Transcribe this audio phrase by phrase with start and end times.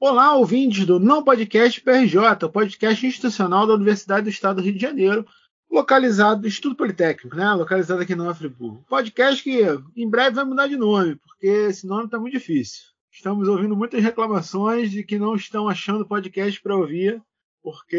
[0.00, 4.72] Olá, ouvintes do Não Podcast PRJ, o podcast institucional da Universidade do Estado do Rio
[4.72, 5.26] de Janeiro,
[5.70, 7.52] localizado no Estudo Politécnico, né?
[7.52, 8.84] localizado aqui no Friburgo.
[8.88, 9.60] Podcast que
[9.96, 12.84] em breve vai mudar de nome, porque esse nome está muito difícil.
[13.12, 17.22] Estamos ouvindo muitas reclamações de que não estão achando podcast para ouvir,
[17.70, 17.96] porque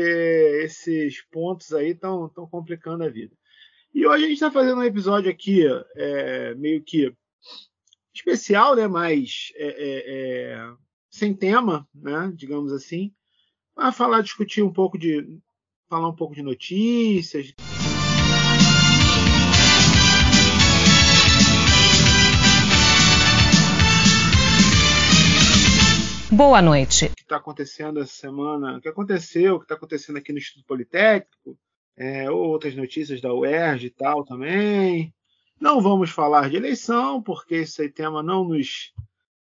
[0.63, 3.35] esses pontos aí estão complicando a vida.
[3.93, 5.61] E hoje a gente está fazendo um episódio aqui
[5.95, 7.13] é, meio que
[8.11, 8.87] especial, né?
[8.87, 10.73] mas é, é, é
[11.07, 12.31] sem tema, né?
[12.35, 13.13] digamos assim,
[13.75, 15.39] para falar, discutir um pouco de
[15.87, 17.53] falar um pouco de notícias.
[26.39, 27.07] Boa noite.
[27.07, 28.77] O que está acontecendo essa semana?
[28.77, 29.55] O que aconteceu?
[29.55, 31.59] O que está acontecendo aqui no Instituto Politécnico?
[31.97, 35.13] É, outras notícias da UERJ e tal também.
[35.59, 38.93] Não vamos falar de eleição, porque esse tema não nos,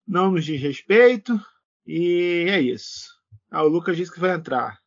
[0.05, 1.41] não nos diz respeito.
[1.87, 3.11] E é isso.
[3.49, 4.81] Ah, o Lucas disse que vai entrar.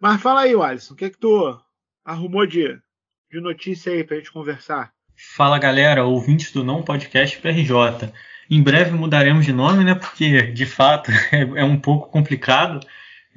[0.00, 1.60] Mas fala aí, Alisson, o que é que tu
[2.04, 2.80] arrumou de,
[3.28, 4.92] de notícia aí pra gente conversar?
[5.16, 8.12] Fala galera, ouvintes do Não Podcast PRJ.
[8.50, 9.94] Em breve mudaremos de nome, né?
[9.94, 12.80] Porque de fato é, é um pouco complicado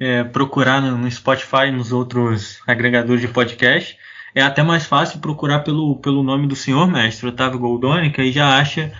[0.00, 3.96] é, procurar no, no, Spotify e nos outros agregadores de podcast.
[4.34, 8.32] É até mais fácil procurar pelo, pelo nome do senhor mestre, Otávio Goldoni, que aí
[8.32, 8.90] já acha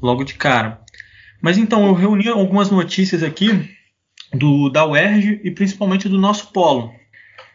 [0.00, 0.80] logo de cara.
[1.42, 3.76] Mas então, eu reuni algumas notícias aqui
[4.32, 6.92] do da UERJ e principalmente do nosso polo,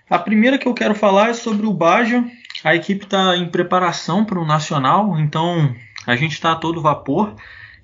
[0.09, 2.23] a primeira que eu quero falar é sobre o Baja.
[2.63, 5.73] A equipe está em preparação para o Nacional, então
[6.05, 7.35] a gente está a todo vapor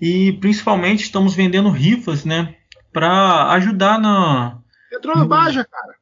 [0.02, 2.56] e principalmente estamos vendendo rifas, né,
[2.92, 4.62] para ajudar na.
[4.92, 5.96] Entrou no Baja, cara?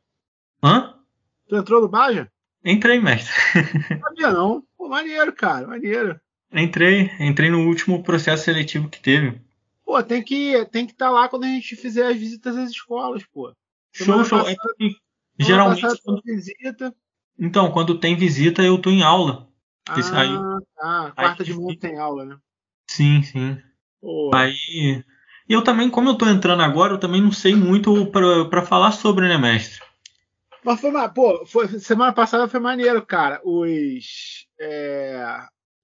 [0.63, 0.95] Hã?
[1.47, 2.31] Tu entrou no Baja?
[2.63, 3.33] Entrei, mestre.
[3.91, 4.63] Não sabia não.
[4.77, 6.19] Pô, maneiro, cara, maneiro.
[6.51, 9.41] Entrei, entrei no último processo seletivo que teve.
[9.85, 12.71] Pô, tem que tem que estar tá lá quando a gente fizer as visitas às
[12.71, 13.53] escolas, pô.
[13.93, 14.55] Semana show, show.
[14.55, 14.73] Passada,
[15.39, 16.01] Geralmente.
[16.03, 16.21] Quando...
[16.23, 16.95] Visita.
[17.39, 19.47] Então, quando tem visita, eu tô em aula.
[19.87, 20.29] Ah, aí,
[20.75, 21.11] tá.
[21.15, 22.37] Quarta aí, de mundo tem aula, né?
[22.89, 23.57] Sim, sim.
[24.33, 25.03] Aí.
[25.49, 28.91] E eu também, como eu tô entrando agora, eu também não sei muito para falar
[28.91, 29.81] sobre, né, mestre?
[30.63, 33.39] Mas foi, pô, foi, semana passada foi maneiro, cara.
[33.43, 34.45] Os.
[34.59, 35.23] É,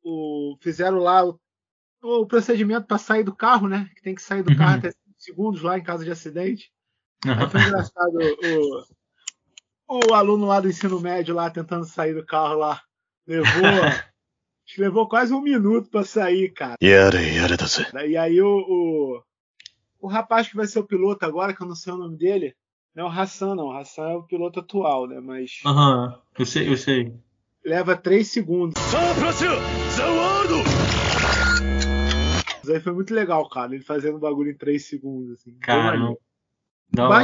[0.03, 1.39] o, fizeram lá o,
[2.01, 3.89] o procedimento para sair do carro, né?
[3.95, 4.57] Que tem que sair do uhum.
[4.57, 6.69] carro até segundos lá em caso de acidente.
[7.25, 7.49] Uhum.
[7.49, 8.17] foi engraçado
[9.87, 12.81] o, o aluno lá do ensino médio lá tentando sair do carro lá.
[13.25, 13.47] Levou.
[14.77, 16.75] levou quase um minuto para sair, cara.
[16.81, 17.55] Yara, yara,
[18.05, 19.23] e aí o, o,
[20.01, 22.55] o, rapaz que vai ser o piloto agora, que eu não sei o nome dele,
[22.95, 23.67] não é o Hassan, não.
[23.67, 25.19] O Hassan é o piloto atual, né?
[25.19, 25.61] Mas.
[25.65, 27.13] Aham, uhum, eu sei, eu sei.
[27.65, 28.75] Leva três segundos.
[32.61, 33.73] Isso aí foi muito legal, cara.
[33.73, 35.53] Ele fazendo o bagulho em três segundos, assim.
[35.59, 36.17] Cara, não.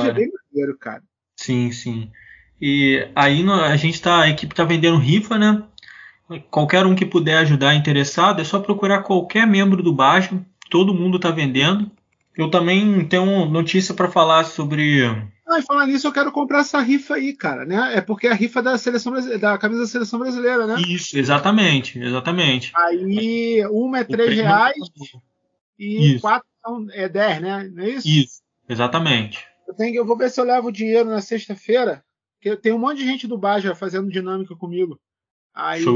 [0.07, 1.03] É bem maneiro, cara.
[1.35, 2.11] Sim, sim.
[2.59, 5.63] E aí a gente tá, a equipe tá vendendo rifa, né?
[6.49, 11.19] Qualquer um que puder ajudar interessado, é só procurar qualquer membro do Baixo, todo mundo
[11.19, 11.89] tá vendendo.
[12.37, 15.03] Eu também tenho notícia para falar sobre.
[15.47, 17.95] Ah, e falar nisso, eu quero comprar essa rifa aí, cara, né?
[17.95, 20.75] É porque é a rifa da seleção da camisa da seleção brasileira, né?
[20.87, 22.71] Isso, exatamente, exatamente.
[22.75, 24.77] Aí uma é três reais
[25.77, 26.21] e isso.
[26.21, 26.47] quatro
[26.91, 27.71] é 10, né?
[27.73, 28.07] Não é isso?
[28.07, 29.43] Isso, exatamente.
[29.67, 32.03] Eu, tenho, eu vou ver se eu levo o dinheiro na sexta-feira
[32.39, 34.97] porque tem um monte de gente do Baja fazendo dinâmica comigo.
[35.61, 35.93] Aí eu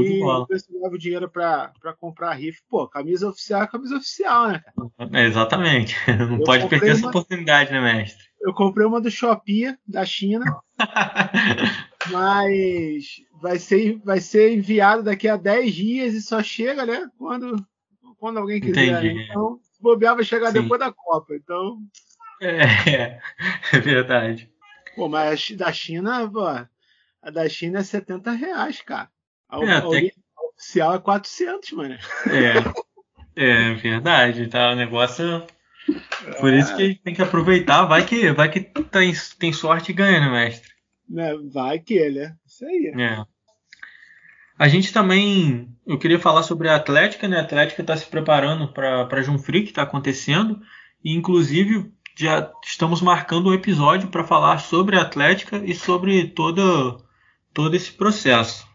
[0.82, 2.60] levo dinheiro pra, pra comprar a riff.
[2.68, 4.62] Pô, camisa oficial é camisa oficial, né,
[5.10, 5.96] É, exatamente.
[6.06, 6.92] Não eu pode perder uma...
[6.92, 8.24] essa oportunidade, né, mestre?
[8.42, 10.44] Eu comprei uma do Shopee, da China.
[12.12, 17.08] mas vai ser, vai ser enviado daqui a 10 dias e só chega, né?
[17.16, 17.56] Quando,
[18.18, 19.02] quando alguém quiser.
[19.02, 19.22] Entendi.
[19.30, 20.60] Então, se bobear, vai chegar Sim.
[20.60, 21.34] depois da Copa.
[21.34, 21.78] Então.
[22.42, 23.18] É,
[23.72, 24.52] é verdade.
[24.94, 29.08] Pô, mas da China, pô, a da China é 70 reais, cara.
[29.48, 30.12] A, é, a, até...
[30.54, 31.98] oficial é 400, mano.
[33.36, 34.72] É, é verdade, tá?
[34.72, 35.44] O negócio.
[36.40, 36.58] Por é...
[36.58, 37.84] isso que tem que aproveitar.
[37.84, 40.72] Vai que, vai que tem, tem sorte e ganha, né, mestre?
[41.16, 42.34] É, vai que, né?
[42.46, 42.92] Isso aí.
[42.98, 43.24] É.
[44.58, 45.68] A gente também.
[45.86, 47.38] Eu queria falar sobre a Atlética, né?
[47.38, 50.60] A Atlética está se preparando para Junfri, que está acontecendo.
[51.04, 57.04] E, inclusive, já estamos marcando um episódio para falar sobre a Atlética e sobre todo,
[57.52, 58.66] todo esse processo.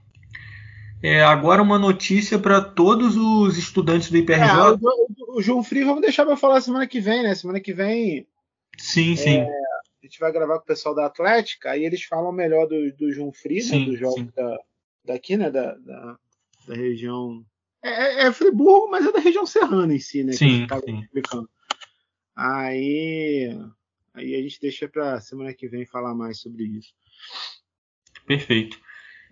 [1.02, 4.46] É, agora uma notícia para todos os estudantes do IPRJ.
[4.46, 7.34] É, o, o, João Frio vamos deixar para falar semana que vem, né?
[7.34, 8.28] Semana que vem.
[8.78, 9.38] Sim, sim.
[9.38, 12.92] É, a gente vai gravar com o pessoal da Atlética, aí eles falam melhor do,
[12.94, 14.58] do João Fri, né, do jogo da,
[15.06, 16.18] daqui, né, da, da,
[16.68, 17.46] da região.
[17.82, 20.34] É, é, é, Friburgo, mas é da região serrana em si, né?
[20.34, 21.00] Sim, que sim.
[21.00, 21.50] explicando.
[22.36, 23.58] Aí,
[24.14, 26.94] aí a gente deixa para semana que vem falar mais sobre isso.
[28.26, 28.80] Perfeito.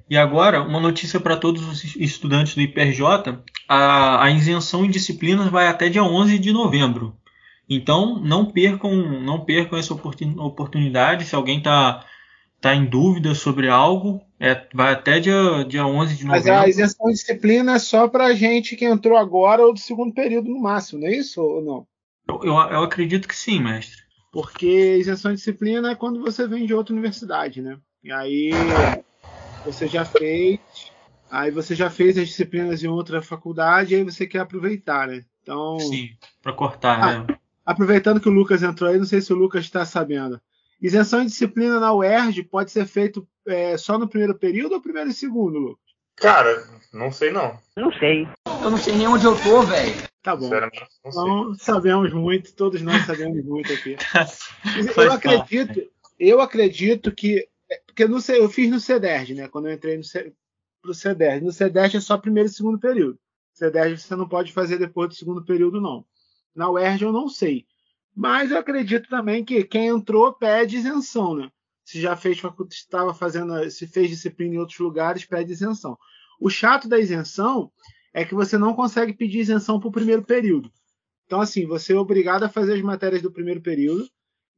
[0.10, 5.50] E agora, uma notícia para todos os estudantes do IPRJ: a, a isenção em disciplinas
[5.50, 7.16] vai até dia 11 de novembro.
[7.70, 11.26] Então, não percam, não percam essa oportunidade.
[11.26, 12.06] Se alguém está
[12.62, 16.50] tá em dúvida sobre algo, é, vai até dia, dia 11 de novembro.
[16.50, 20.14] Mas a isenção de disciplina é só para gente que entrou agora ou do segundo
[20.14, 21.88] período no máximo, não é isso ou não?
[22.30, 24.02] Eu, eu, eu acredito que sim, mestre.
[24.32, 27.78] Porque isenção de disciplina é quando você vem de outra universidade, né?
[28.04, 28.52] E aí
[29.68, 30.60] você já fez,
[31.30, 35.26] aí você já fez as disciplinas em outra faculdade, e aí você quer aproveitar, né?
[35.44, 35.78] Então.
[35.80, 36.10] Sim,
[36.42, 37.38] para cortar, ah, né?
[37.66, 40.40] Aproveitando que o Lucas entrou aí, não sei se o Lucas está sabendo.
[40.82, 45.10] Isenção de disciplina na UERJ pode ser feito é, só no primeiro período ou primeiro
[45.10, 45.86] e segundo, Lucas?
[46.16, 47.60] Cara, não sei não.
[47.76, 48.28] Não sei.
[48.64, 49.96] Eu não sei nem onde eu tô, velho.
[50.24, 50.50] Tá bom.
[51.06, 53.98] Não sabemos muito, todos nós sabemos muito aqui.
[54.98, 57.48] eu acredito, eu acredito que
[57.98, 59.48] porque no, eu fiz no CEDERJ, né?
[59.48, 61.44] Quando eu entrei no CEDERJ.
[61.44, 63.18] No CEDERJ é só primeiro e segundo período.
[63.54, 66.06] CEDERJ você não pode fazer depois do segundo período, não.
[66.54, 67.66] Na UERJ eu não sei.
[68.16, 71.50] Mas eu acredito também que quem entrou pede isenção, né?
[71.84, 72.40] Se já fez
[72.70, 75.98] estava fazendo, se fez disciplina em outros lugares, pede isenção.
[76.40, 77.72] O chato da isenção
[78.14, 80.72] é que você não consegue pedir isenção para o primeiro período.
[81.26, 84.08] Então, assim, você é obrigado a fazer as matérias do primeiro período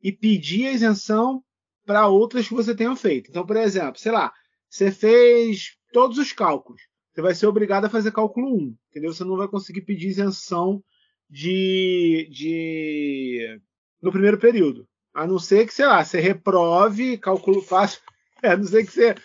[0.04, 1.42] e pedir a isenção
[1.90, 3.32] para outras que você tenha feito.
[3.32, 4.32] Então, por exemplo, sei lá,
[4.70, 6.84] você fez todos os cálculos.
[7.12, 9.12] Você vai ser obrigado a fazer cálculo 1, entendeu?
[9.12, 10.84] Você não vai conseguir pedir isenção
[11.28, 13.60] de, de
[14.00, 14.88] no primeiro período.
[15.16, 18.00] A não ser que, sei lá, você reprove, cálculo fácil.
[18.42, 19.16] É, a não ser que você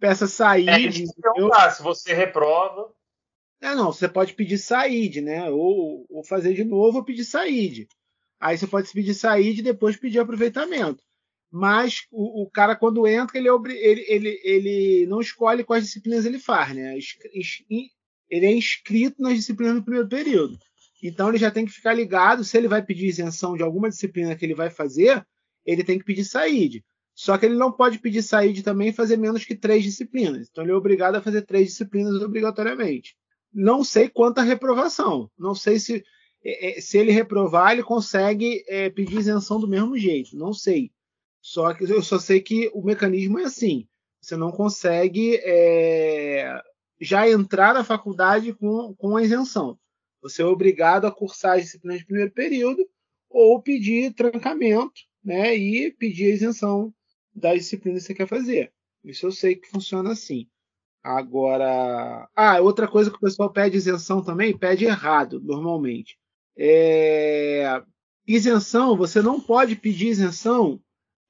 [0.00, 0.70] peça sair.
[0.70, 0.90] É,
[1.70, 2.90] se você reprova.
[3.60, 5.50] É, não, você pode pedir saíde, né?
[5.50, 7.86] Ou, ou fazer de novo ou pedir saíde.
[8.40, 11.04] Aí você pode pedir saíde e depois pedir aproveitamento
[11.56, 16.26] mas o, o, cara, quando entra, ele, é ele, ele, ele não escolhe quais disciplinas
[16.26, 16.98] ele faz, né?
[18.28, 20.58] Ele é inscrito nas disciplinas do primeiro período.
[21.00, 24.34] Então ele já tem que ficar ligado, se ele vai pedir isenção de alguma disciplina
[24.34, 25.24] que ele vai fazer,
[25.64, 26.84] ele tem que pedir saíde.
[27.14, 30.48] Só que ele não pode pedir saíde também e fazer menos que três disciplinas.
[30.50, 33.14] Então ele é obrigado a fazer três disciplinas obrigatoriamente.
[33.52, 35.30] Não sei quanto a reprovação.
[35.38, 36.04] Não sei se,
[36.44, 40.36] é, é, se ele reprovar, ele consegue é, pedir isenção do mesmo jeito.
[40.36, 40.90] Não sei.
[41.44, 43.86] Só que eu só sei que o mecanismo é assim:
[44.18, 46.58] você não consegue é,
[46.98, 49.78] já entrar na faculdade com, com a isenção.
[50.22, 52.88] Você é obrigado a cursar as disciplinas de primeiro período
[53.28, 56.94] ou pedir trancamento né, e pedir a isenção
[57.34, 58.72] das disciplinas que você quer fazer.
[59.04, 60.48] Isso eu sei que funciona assim.
[61.02, 62.26] Agora.
[62.34, 66.18] Ah, outra coisa que o pessoal pede isenção também, pede errado, normalmente.
[66.56, 67.82] É...
[68.26, 70.80] Isenção, você não pode pedir isenção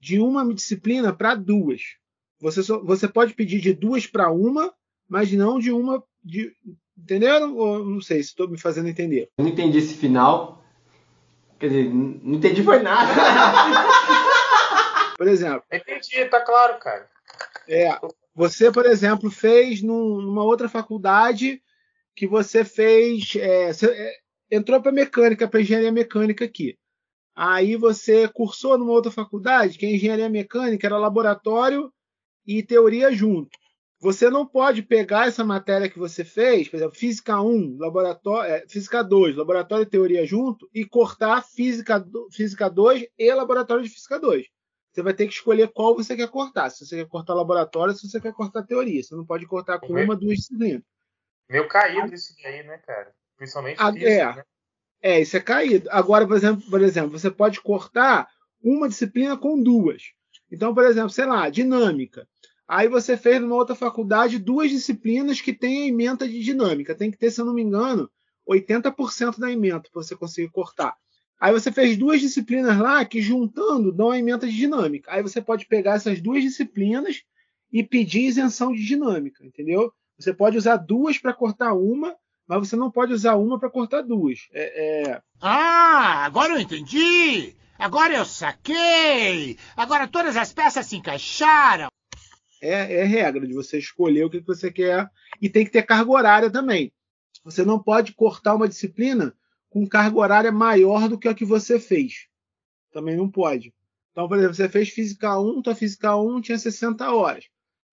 [0.05, 1.97] de uma disciplina para duas.
[2.39, 4.71] Você, só, você pode pedir de duas para uma,
[5.09, 6.05] mas não de uma.
[6.23, 6.53] De,
[6.97, 7.57] entenderam?
[7.57, 9.31] Ou não sei se estou me fazendo entender.
[9.39, 10.63] Eu não entendi esse final.
[11.59, 13.15] Quer dizer, não entendi foi nada.
[15.17, 15.63] por exemplo.
[15.73, 17.09] Entendi, tá claro, cara.
[17.67, 17.99] É,
[18.35, 21.63] você, por exemplo, fez num, numa outra faculdade
[22.15, 23.37] que você fez.
[23.37, 24.13] É, você, é,
[24.51, 26.77] entrou para mecânica, para engenharia mecânica aqui.
[27.35, 31.93] Aí você cursou numa outra faculdade, que é engenharia mecânica, era laboratório
[32.47, 33.59] e teoria junto.
[33.99, 38.69] Você não pode pegar essa matéria que você fez, por exemplo, física 1, laboratório, é,
[38.69, 44.21] física 2, laboratório e teoria junto, e cortar física, física 2 e laboratório de física
[44.21, 44.47] 2.
[44.93, 46.71] Você vai ter que escolher qual você quer cortar.
[46.71, 49.03] Se você quer cortar laboratório, se você quer cortar teoria.
[49.03, 50.83] Você não pode cortar com uma, duas disciplinas.
[51.49, 53.13] Meu caído isso daí, né, cara?
[53.37, 54.37] Principalmente a, física, é.
[54.37, 54.45] né?
[55.05, 55.87] É, isso é caído.
[55.91, 58.27] Agora, por exemplo, por exemplo, você pode cortar
[58.63, 60.03] uma disciplina com duas.
[60.51, 62.27] Então, por exemplo, sei lá, dinâmica.
[62.67, 66.95] Aí você fez numa outra faculdade duas disciplinas que têm a ementa de dinâmica.
[66.95, 68.11] Tem que ter, se eu não me engano,
[68.49, 70.97] 80% da ementa para você conseguir cortar.
[71.39, 75.13] Aí você fez duas disciplinas lá que juntando dão a ementa de dinâmica.
[75.13, 77.23] Aí você pode pegar essas duas disciplinas
[77.71, 79.93] e pedir isenção de dinâmica, entendeu?
[80.19, 84.03] Você pode usar duas para cortar uma mas você não pode usar uma para cortar
[84.03, 84.49] duas.
[84.53, 85.23] É, é...
[85.41, 87.55] Ah, agora eu entendi!
[87.79, 89.59] Agora eu saquei!
[89.77, 91.89] Agora todas as peças se encaixaram!
[92.63, 95.11] É, é regra de você escolher o que você quer
[95.41, 96.93] e tem que ter carga horária também.
[97.45, 99.37] Você não pode cortar uma disciplina
[99.69, 102.29] com carga horária maior do que a que você fez.
[102.91, 103.75] Também não pode.
[104.13, 107.45] Então, por exemplo, você fez Física 1, tua Física 1 tinha 60 horas.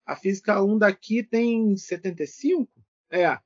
[0.06, 2.70] A Física 1 daqui tem 75?
[3.10, 3.36] É,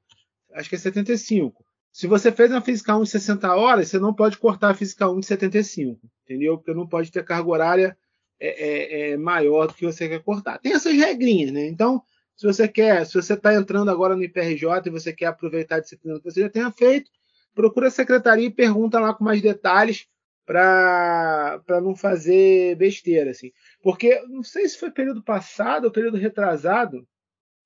[0.56, 1.64] acho que é 75.
[1.92, 5.08] Se você fez uma Física 1 de 60 horas, você não pode cortar a Física
[5.08, 6.58] 1 de 75, entendeu?
[6.58, 7.98] Porque não pode ter carga horária
[8.38, 10.58] é, é, é maior do que você quer cortar.
[10.58, 11.66] Tem essas regrinhas, né?
[11.66, 12.02] Então,
[12.36, 15.80] se você quer, se você está entrando agora no IPRJ e você quer aproveitar a
[15.80, 17.10] disciplina que você já tenha feito,
[17.54, 20.06] procura a secretaria e pergunta lá com mais detalhes
[20.44, 23.52] para não fazer besteira, assim.
[23.82, 27.08] Porque não sei se foi período passado ou período retrasado.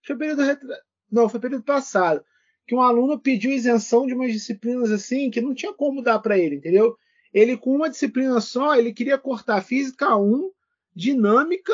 [0.07, 0.81] Foi período retra...
[1.11, 2.25] Não, foi período passado.
[2.67, 6.39] Que um aluno pediu isenção de umas disciplinas assim que não tinha como dar para
[6.39, 6.97] ele, entendeu?
[7.33, 10.51] Ele, com uma disciplina só, ele queria cortar física 1,
[10.95, 11.73] dinâmica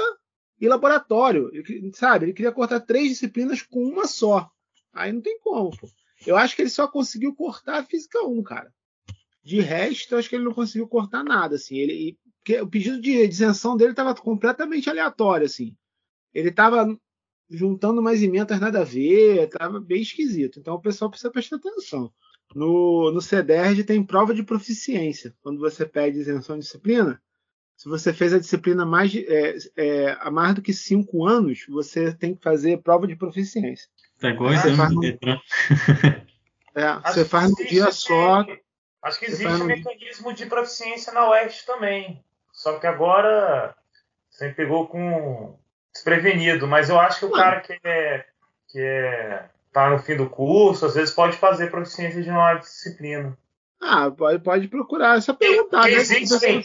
[0.61, 1.50] e laboratório.
[1.52, 2.26] Ele, sabe?
[2.26, 4.50] Ele queria cortar três disciplinas com uma só.
[4.93, 5.88] Aí não tem como, pô.
[6.26, 8.73] Eu acho que ele só conseguiu cortar a física 1, cara.
[9.43, 11.76] De resto, eu acho que ele não conseguiu cortar nada, assim.
[11.76, 12.19] Ele,
[12.61, 15.76] o pedido de isenção dele estava completamente aleatório, assim.
[16.35, 16.99] Ele estava
[17.49, 20.59] juntando umas emendas nada a ver, estava bem esquisito.
[20.59, 22.12] Então o pessoal precisa prestar atenção.
[22.55, 25.35] No, no CDERD tem prova de proficiência.
[25.43, 27.21] Quando você pede isenção de disciplina,
[27.76, 32.12] se você fez a disciplina mais, é, é, há mais do que cinco anos, você
[32.12, 33.88] tem que fazer prova de proficiência.
[34.19, 35.03] Tá igual exame no...
[36.75, 38.45] É, você faz no dia só.
[39.03, 42.23] Acho que existe um mecanismo de proficiência na UERJ também.
[42.53, 43.75] Só que agora
[44.29, 45.59] você pegou com
[45.97, 46.67] desprevenido.
[46.67, 48.25] Mas eu acho que o cara que é,
[48.69, 53.37] que é tá no fim do curso, às vezes pode fazer proficiência de uma disciplina.
[53.79, 55.19] Ah, pode, pode procurar.
[55.19, 55.93] É só perguntar, né?
[55.93, 56.62] Existem,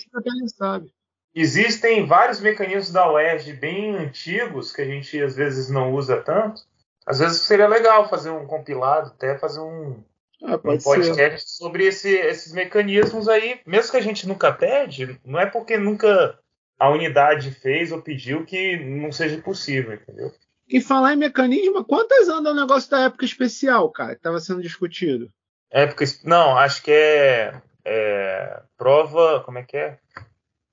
[0.47, 0.93] sabe.
[1.35, 6.61] existem vários mecanismos da UERJ bem antigos que a gente às vezes não usa tanto.
[7.05, 10.01] Às vezes seria legal fazer um compilado, até fazer um,
[10.43, 11.57] ah, um podcast ser.
[11.57, 16.39] sobre esse, esses mecanismos aí, mesmo que a gente nunca pede, não é porque nunca
[16.81, 20.33] a unidade fez ou pediu que não seja possível, entendeu?
[20.67, 24.63] E falar em mecanismo, quantas andam o negócio da época especial, cara, que estava sendo
[24.63, 25.31] discutido?
[25.69, 29.99] Época, não, acho que é, é, prova, como é que é?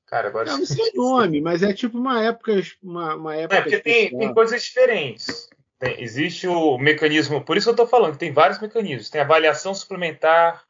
[0.06, 3.56] Cara, agora não, não sei o nome, mas é tipo uma época, uma, uma época.
[3.56, 5.50] É porque tem, tem, coisas diferentes.
[5.78, 9.10] Tem, existe o mecanismo, por isso que eu estou falando que tem vários mecanismos.
[9.10, 10.64] Tem avaliação suplementar,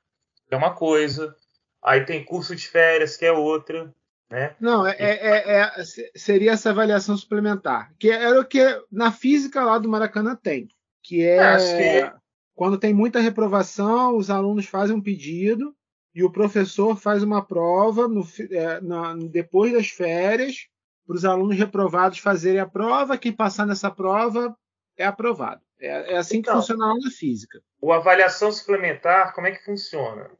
[0.48, 1.32] que é uma coisa.
[1.80, 3.94] Aí tem curso de férias, que é outra.
[4.30, 4.54] Né?
[4.60, 5.72] Não, é, é, é,
[6.14, 7.92] seria essa avaliação suplementar.
[7.98, 10.68] Que era o que na física lá do Maracanã tem.
[11.02, 12.12] Que é, que...
[12.54, 15.74] quando tem muita reprovação, os alunos fazem um pedido
[16.14, 20.68] e o professor faz uma prova no, é, na, depois das férias
[21.06, 23.16] para os alunos reprovados fazerem a prova.
[23.16, 24.54] Quem passar nessa prova
[24.96, 25.62] é aprovado.
[25.80, 27.62] É, é assim então, que funciona a aula física.
[27.80, 30.30] O avaliação suplementar, como é que funciona?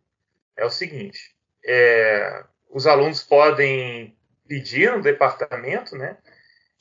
[0.56, 6.16] É o seguinte: é, os alunos podem pedir no departamento, né?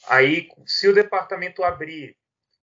[0.08, 2.16] Aí, se o departamento abrir,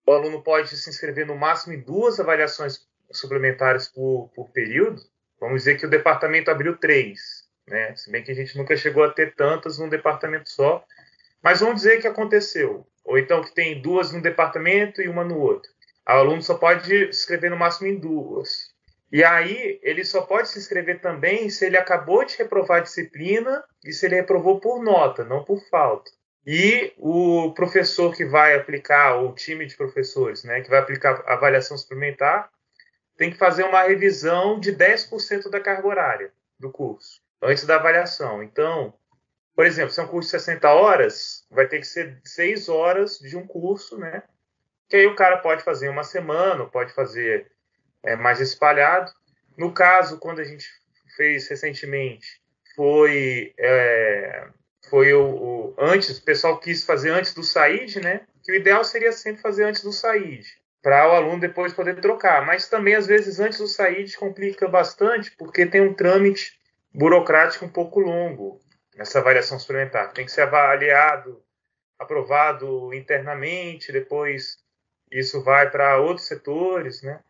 [0.06, 5.02] o aluno pode se inscrever no máximo em duas avaliações suplementares por, por período.
[5.40, 7.94] Vamos dizer que o departamento abriu três, né?
[7.94, 10.84] Se bem que a gente nunca chegou a ter tantas num departamento só.
[11.42, 12.86] Mas vamos dizer que aconteceu.
[13.04, 15.70] Ou então que tem duas no departamento e uma no outro.
[16.06, 18.74] O aluno só pode se inscrever no máximo em duas.
[19.10, 23.64] E aí ele só pode se inscrever também se ele acabou de reprovar a disciplina
[23.84, 26.10] e se ele reprovou por nota, não por falta.
[26.46, 31.22] E o professor que vai aplicar, ou o time de professores, né, que vai aplicar
[31.26, 32.50] a avaliação suplementar,
[33.16, 38.42] tem que fazer uma revisão de 10% da carga horária do curso, antes da avaliação.
[38.42, 38.94] Então,
[39.54, 43.18] por exemplo, se é um curso de 60 horas, vai ter que ser 6 horas
[43.18, 44.22] de um curso, né?
[44.88, 47.50] Que aí o cara pode fazer uma semana, pode fazer
[48.08, 49.12] é, mais espalhado.
[49.56, 50.66] No caso, quando a gente
[51.16, 52.26] fez recentemente,
[52.74, 54.48] foi, é,
[54.88, 58.22] foi o, o, antes, o pessoal quis fazer antes do SAID, né?
[58.42, 60.46] Que o ideal seria sempre fazer antes do SAID,
[60.80, 62.46] para o aluno depois poder trocar.
[62.46, 66.58] Mas também, às vezes, antes do SAID complica bastante, porque tem um trâmite
[66.94, 68.60] burocrático um pouco longo
[68.96, 70.12] nessa avaliação suplementar.
[70.12, 71.42] Tem que ser avaliado,
[71.98, 74.56] aprovado internamente, depois
[75.10, 77.20] isso vai para outros setores, né?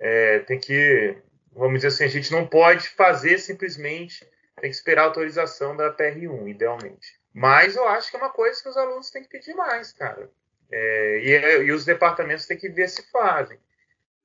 [0.00, 1.16] É, tem que,
[1.52, 4.26] vamos dizer assim, a gente não pode fazer simplesmente,
[4.60, 7.18] tem que esperar a autorização da PR1, idealmente.
[7.32, 10.30] Mas eu acho que é uma coisa que os alunos têm que pedir mais, cara.
[10.70, 13.58] É, e, e, os departamentos têm que ver se fazem.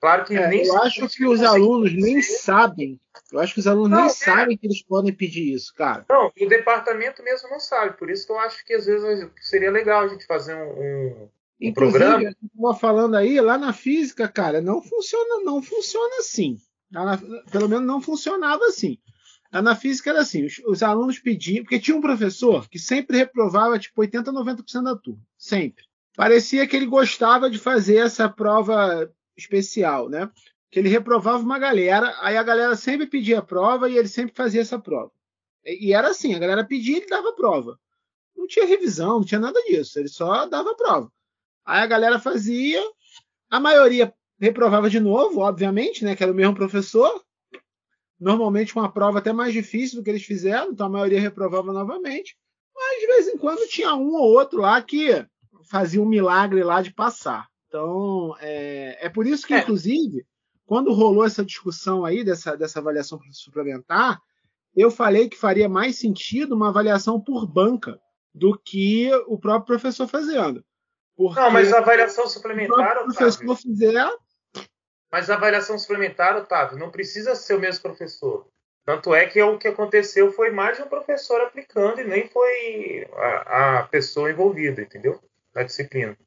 [0.04, 3.00] Claro que é, nem eu acho que os alunos nem sabem.
[3.32, 4.10] Eu acho que os alunos não, nem é.
[4.10, 6.06] sabem que eles podem pedir isso, cara.
[6.10, 7.96] Não, o departamento mesmo não sabe.
[7.98, 11.30] Por isso que eu acho que às vezes seria legal a gente fazer um, um,
[11.62, 12.36] um programa.
[12.56, 16.58] Como falando aí, lá na física, cara, não funciona, não funciona assim.
[16.92, 17.18] Na,
[17.52, 19.00] pelo menos não funcionava assim.
[19.52, 23.78] Na física era assim, os, os, alunos pediam, porque tinha um professor que sempre reprovava
[23.78, 25.84] tipo 80, 90% da turma, sempre.
[26.16, 30.30] Parecia que ele gostava de fazer essa prova especial, né?
[30.72, 34.36] Que ele reprovava uma galera, aí a galera sempre pedia a prova e ele sempre
[34.36, 35.12] fazia essa prova.
[35.64, 37.80] E, e era assim, a galera pedia e ele dava a prova.
[38.36, 41.12] Não tinha revisão, não tinha nada disso, ele só dava a prova.
[41.66, 42.82] Aí a galera fazia,
[43.50, 46.16] a maioria reprovava de novo, obviamente, né?
[46.16, 47.24] Que era o mesmo professor.
[48.20, 52.38] Normalmente uma prova até mais difícil do que eles fizeram, então a maioria reprovava novamente.
[52.76, 55.26] Mas de vez em quando tinha um ou outro lá que
[55.70, 57.48] fazia um milagre lá de passar.
[57.68, 59.60] Então, é, é por isso que, é.
[59.60, 60.26] inclusive,
[60.66, 64.22] quando rolou essa discussão aí dessa, dessa avaliação suplementar,
[64.76, 68.00] eu falei que faria mais sentido uma avaliação por banca
[68.34, 70.64] do que o próprio professor fazendo.
[71.16, 73.94] Porque não, mas a avaliação suplementar, o professor fizer.
[75.12, 78.48] Mas a avaliação suplementar, Otávio, não precisa ser o mesmo professor.
[78.86, 83.08] Tanto é que o que aconteceu foi mais de um professor aplicando e nem foi
[83.14, 85.22] a, a pessoa envolvida, entendeu?
[85.54, 86.18] Na disciplina.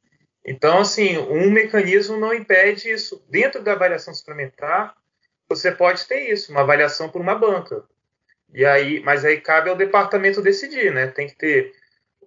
[0.44, 3.22] Então, assim, um mecanismo não impede isso.
[3.28, 4.94] Dentro da avaliação suplementar,
[5.48, 7.84] você pode ter isso, uma avaliação por uma banca.
[8.54, 11.08] E aí, mas aí cabe ao departamento decidir, né?
[11.08, 11.74] Tem que ter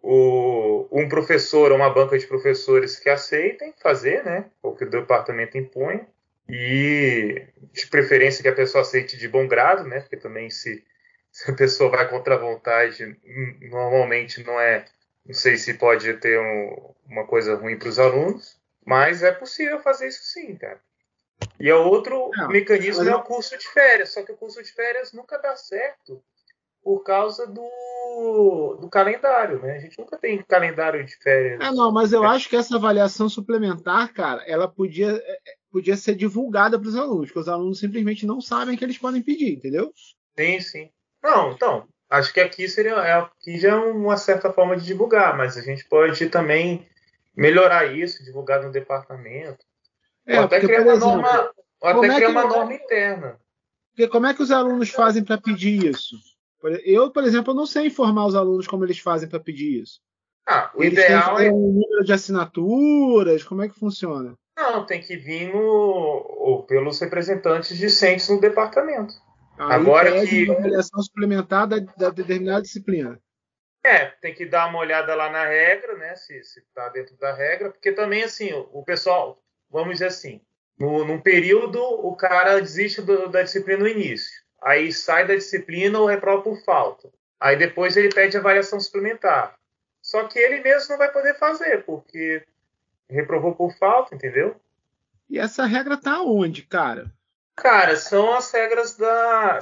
[0.02, 4.46] o, um professor ou uma banca de professores que aceitem fazer, né?
[4.62, 6.06] O que o departamento impõe.
[6.48, 10.00] E de preferência que a pessoa aceite de bom grado, né?
[10.00, 10.84] Porque também se,
[11.32, 13.18] se a pessoa vai contra a vontade,
[13.70, 14.86] normalmente não é.
[15.26, 19.80] Não sei se pode ter um, uma coisa ruim para os alunos, mas é possível
[19.80, 20.80] fazer isso sim, cara.
[21.60, 24.72] E o outro não, mecanismo é o curso de férias, só que o curso de
[24.72, 26.22] férias nunca dá certo
[26.84, 29.78] por causa do, do calendário, né?
[29.78, 31.60] A gente nunca tem calendário de férias.
[31.62, 35.96] É, não, mas eu acho que essa avaliação suplementar, cara, ela podia, é, é, podia
[35.96, 39.54] ser divulgada para os alunos, porque os alunos simplesmente não sabem que eles podem pedir,
[39.54, 39.92] entendeu?
[40.38, 40.90] Sim, sim.
[41.22, 45.58] Não, então, acho que aqui seria aqui já é uma certa forma de divulgar, mas
[45.58, 46.88] a gente pode também
[47.36, 49.66] melhorar isso, divulgar no departamento.
[50.26, 51.52] É, ou até porque, criar uma exemplo, norma,
[51.82, 53.40] até criar é uma norma interna.
[53.92, 56.16] Porque como é que os alunos fazem para pedir isso?
[56.84, 60.02] Eu, por exemplo, não sei informar os alunos como eles fazem para pedir isso.
[60.46, 63.44] Ah, o eles ideal é um número de assinaturas.
[63.44, 64.36] Como é que funciona?
[64.58, 69.14] Não, tem que vir no, pelos representantes discentes no departamento.
[69.58, 73.20] Aí Agora que uma avaliação suplementar da, da, determinada disciplina.
[73.84, 76.16] É, tem que dar uma olhada lá na regra, né?
[76.16, 80.42] Se está dentro da regra, porque também assim o pessoal, vamos dizer assim,
[80.78, 86.00] no, num período o cara desiste do, da disciplina no início aí sai da disciplina
[86.00, 87.10] ou reprova por falta.
[87.40, 89.56] Aí depois ele pede avaliação suplementar.
[90.02, 92.44] Só que ele mesmo não vai poder fazer, porque
[93.10, 94.56] reprovou por falta, entendeu?
[95.30, 97.12] E essa regra tá onde, cara?
[97.56, 99.60] Cara, são as regras da.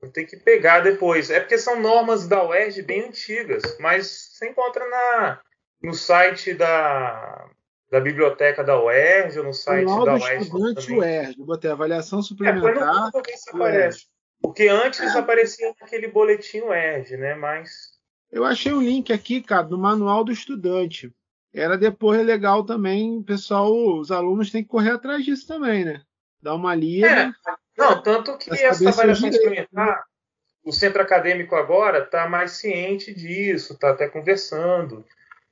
[0.00, 1.30] Vou ter que pegar depois.
[1.30, 5.40] É porque são normas da UERJ bem antigas, mas você encontra na,
[5.82, 7.50] no site da,
[7.90, 10.42] da biblioteca da UERJ ou no site Manual da UERJ.
[10.44, 11.44] Estudante UERJ.
[11.44, 12.70] Botei avaliação suplementar.
[12.70, 14.06] É, foi no Google se aparece.
[14.42, 17.34] Porque antes aparecia aquele boletim ERG, né?
[17.34, 17.90] Mas.
[18.30, 21.12] Eu achei um link aqui, cara, do manual do estudante.
[21.52, 26.02] Era depois legal também, pessoal, os alunos têm que correr atrás disso também, né?
[26.40, 27.08] Dar uma lida.
[27.08, 27.32] É.
[27.76, 30.04] Não, tanto que essa avaliação suplementar,
[30.64, 35.04] o centro acadêmico agora está mais ciente disso, está até conversando.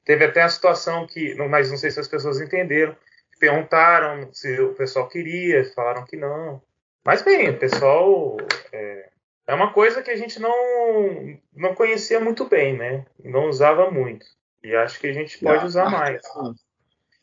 [0.05, 2.97] Teve até a situação que, mas não sei se as pessoas entenderam,
[3.41, 6.63] perguntaram se o pessoal queria, falaram que não.
[7.05, 8.37] Mas bem, o pessoal
[8.73, 9.11] é,
[9.47, 13.07] é, uma coisa que a gente não, não conhecia muito bem, né?
[13.25, 14.27] Não usava muito.
[14.63, 16.23] E acho que a gente pode usar mais.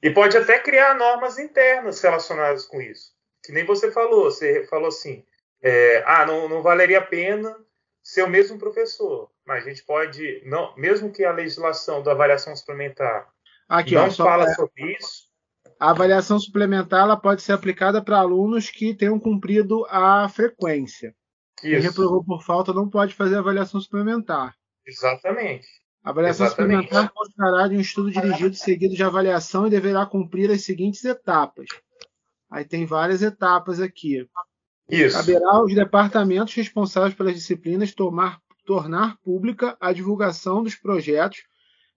[0.02, 3.14] E pode até criar normas internas relacionadas com isso.
[3.44, 5.24] Que nem você falou, você falou assim,
[5.62, 7.56] é, ah, não, não valeria a pena
[8.02, 9.30] ser o mesmo professor.
[9.46, 13.28] Mas a gente pode, não, mesmo que a legislação da avaliação suplementar
[13.68, 15.25] Aqui, não ó, fala sobre isso,
[15.80, 21.14] a avaliação suplementar ela pode ser aplicada para alunos que tenham cumprido a frequência.
[21.58, 21.72] Isso.
[21.72, 24.56] Quem reprovou por falta não pode fazer avaliação suplementar.
[24.86, 25.68] Exatamente.
[26.04, 26.84] A avaliação Exatamente.
[26.84, 31.68] suplementar constará de um estudo dirigido seguido de avaliação e deverá cumprir as seguintes etapas.
[32.50, 34.28] Aí tem várias etapas aqui.
[34.88, 35.18] Isso.
[35.18, 41.44] Caberá aos departamentos responsáveis pelas disciplinas tomar, tornar pública a divulgação dos projetos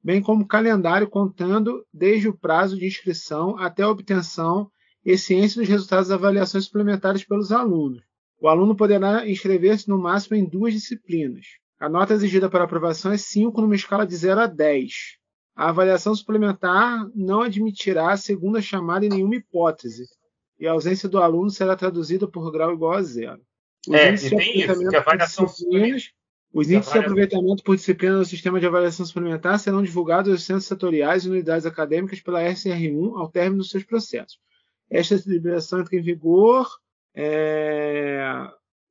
[0.03, 4.71] bem como calendário contando desde o prazo de inscrição até a obtenção
[5.05, 8.03] e ciência dos resultados das avaliações suplementares pelos alunos.
[8.41, 11.47] O aluno poderá inscrever-se no máximo em duas disciplinas.
[11.81, 14.93] A nota exigida para aprovação é 5 numa escala de 0 a 10.
[15.57, 20.05] A avaliação suplementar não admitirá a segunda chamada em nenhuma hipótese,
[20.59, 23.41] e a ausência do aluno será traduzida por grau igual a zero.
[23.89, 26.13] Os É, e tem isso, que a avaliação disciplinas,
[26.53, 30.43] os índices de avaliação- aproveitamento por disciplina no sistema de avaliação suplementar serão divulgados aos
[30.45, 34.39] centros setoriais e unidades acadêmicas pela SR1 ao término dos seus processos.
[34.91, 36.67] Esta deliberação entra em vigor
[37.15, 38.23] é,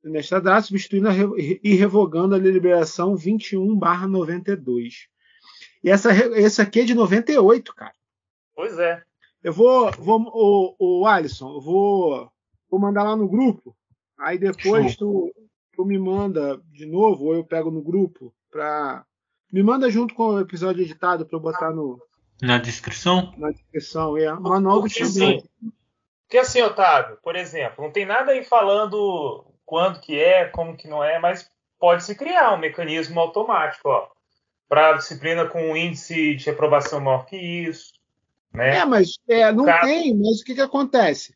[0.04, 5.08] nesta data, substituindo re- e revogando a deliberação 21/92.
[5.82, 7.92] E essa, essa aqui é de 98, cara.
[8.54, 9.02] Pois é.
[9.42, 12.30] Eu vou, vou o, o Alisson, eu vou,
[12.70, 13.76] vou mandar lá no grupo.
[14.18, 15.32] Aí depois tu,
[15.78, 19.04] tu me manda de novo, ou eu pego no grupo pra.
[19.52, 22.02] Me manda junto com o episódio editado para eu botar no,
[22.42, 23.32] Na descrição?
[23.38, 24.16] na descrição.
[24.18, 25.36] É manual do Porque, estudante.
[25.38, 25.72] assim,
[26.26, 30.88] Porque assim, Otávio, por exemplo, não tem nada aí falando quando que é, como que
[30.88, 34.08] não é, mas pode se criar um mecanismo automático, ó,
[34.68, 37.92] para disciplina com um índice de reprovação maior que isso,
[38.52, 38.78] né?
[38.78, 41.34] É, mas é, não Cara- tem, mas o que, que acontece?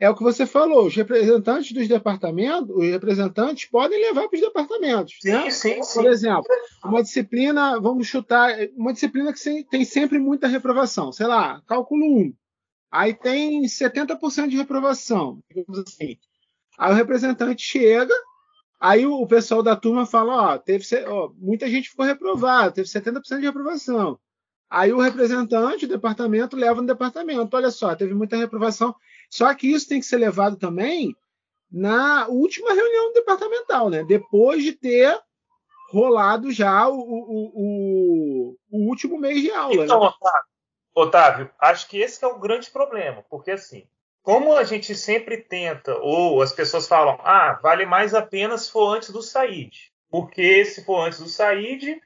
[0.00, 4.40] É o que você falou, os representantes dos departamentos, os representantes podem levar para os
[4.40, 5.16] departamentos.
[5.24, 5.50] né?
[5.50, 6.02] Sim, sim, sim.
[6.02, 6.44] Por exemplo,
[6.84, 12.32] uma disciplina, vamos chutar, uma disciplina que tem sempre muita reprovação, sei lá, cálculo 1.
[12.92, 16.16] Aí tem 70% de reprovação, digamos assim.
[16.78, 18.14] Aí o representante chega,
[18.78, 22.88] aí o, o pessoal da turma fala, ó, teve, ó, muita gente ficou reprovada, teve
[22.88, 24.16] 70% de reprovação.
[24.70, 27.56] Aí o representante do departamento leva no departamento.
[27.56, 28.94] Olha só, teve muita reprovação.
[29.30, 31.14] Só que isso tem que ser levado também
[31.70, 34.04] na última reunião departamental, né?
[34.04, 35.18] Depois de ter
[35.90, 39.84] rolado já o, o, o, o último mês de aula.
[39.84, 40.06] Então, né?
[40.06, 40.48] Otávio,
[40.94, 43.86] Otávio, acho que esse que é o grande problema, porque assim,
[44.22, 48.70] como a gente sempre tenta, ou as pessoas falam, ah, vale mais a pena se
[48.70, 52.00] for antes do SAID, porque se for antes do SAID,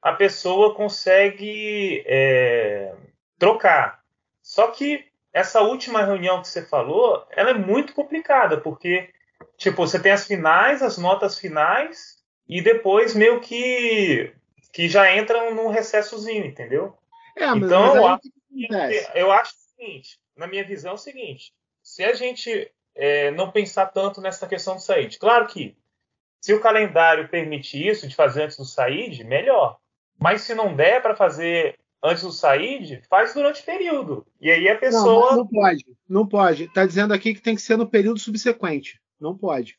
[0.00, 2.94] a pessoa consegue é,
[3.38, 4.00] trocar.
[4.40, 5.04] Só que
[5.36, 9.10] essa última reunião que você falou, ela é muito complicada, porque
[9.58, 12.16] tipo, você tem as finais, as notas finais,
[12.48, 14.32] e depois meio que
[14.72, 16.96] que já entram num recessozinho, entendeu?
[17.36, 19.08] É, mas, Então, eu o que?
[19.14, 23.50] Eu acho o seguinte, na minha visão é o seguinte, se a gente é, não
[23.50, 25.76] pensar tanto nessa questão do SAID, claro que
[26.40, 29.78] se o calendário permitir isso, de fazer antes do SAID, melhor.
[30.18, 34.26] Mas se não der para fazer antes do SAID, faz durante o período.
[34.40, 35.26] E aí a Não, pessoa.
[35.28, 35.84] mas não pode.
[36.08, 36.64] Não pode.
[36.64, 39.00] Está dizendo aqui que tem que ser no período subsequente.
[39.20, 39.78] Não pode.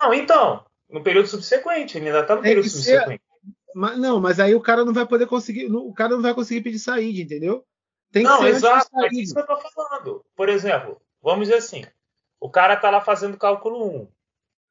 [0.00, 3.22] Não, então, no período subsequente, ele ainda está no Tem período que ser- subsequente.
[3.74, 5.68] Mas, não, mas aí o cara não vai poder conseguir.
[5.68, 7.64] não- O cara não vai conseguir pedir saída, entendeu?
[8.10, 9.14] Tem que Não, ser exato, saída.
[9.20, 10.24] isso que eu tô falando.
[10.36, 11.84] Por exemplo, vamos dizer assim,
[12.38, 14.08] o cara tá lá fazendo cálculo 1.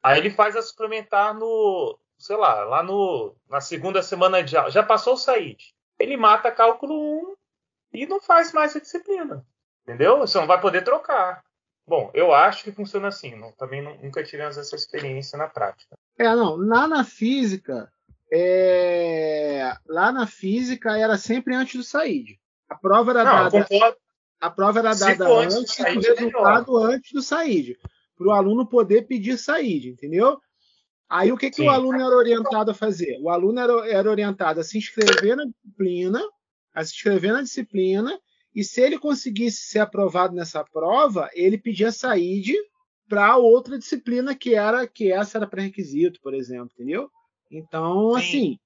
[0.04, 4.70] Aí ele faz a suplementar no, sei lá, lá no, na segunda semana de aula.
[4.70, 5.74] Já passou o SAID.
[6.02, 7.36] Ele mata cálculo 1
[7.94, 9.46] e não faz mais a disciplina.
[9.84, 10.20] Entendeu?
[10.20, 11.44] Você não vai poder trocar.
[11.88, 13.36] Bom, eu acho que funciona assim.
[13.36, 15.96] Não, também não- nunca tivemos essa experiência na prática.
[16.18, 16.56] É, não.
[16.56, 17.92] Lá na física,
[18.32, 22.40] é, lá na física era sempre antes do SAID.
[22.70, 23.98] A prova era Não, dada, concordo.
[24.40, 27.78] a prova era dada antes do antes do é resultado antes do SAID,
[28.18, 30.40] para o aluno poder pedir SAID, entendeu?
[31.12, 31.68] Aí o que, que Sim.
[31.68, 33.20] o aluno era orientado a fazer?
[33.20, 36.24] O aluno era, era orientado a se inscrever na disciplina,
[36.74, 38.18] a se inscrever na disciplina,
[38.56, 42.56] e se ele conseguisse ser aprovado nessa prova, ele pedia SAID
[43.10, 47.12] para outra disciplina que era que essa era pré-requisito, por exemplo, entendeu?
[47.52, 48.18] Então, Sim.
[48.18, 48.60] assim,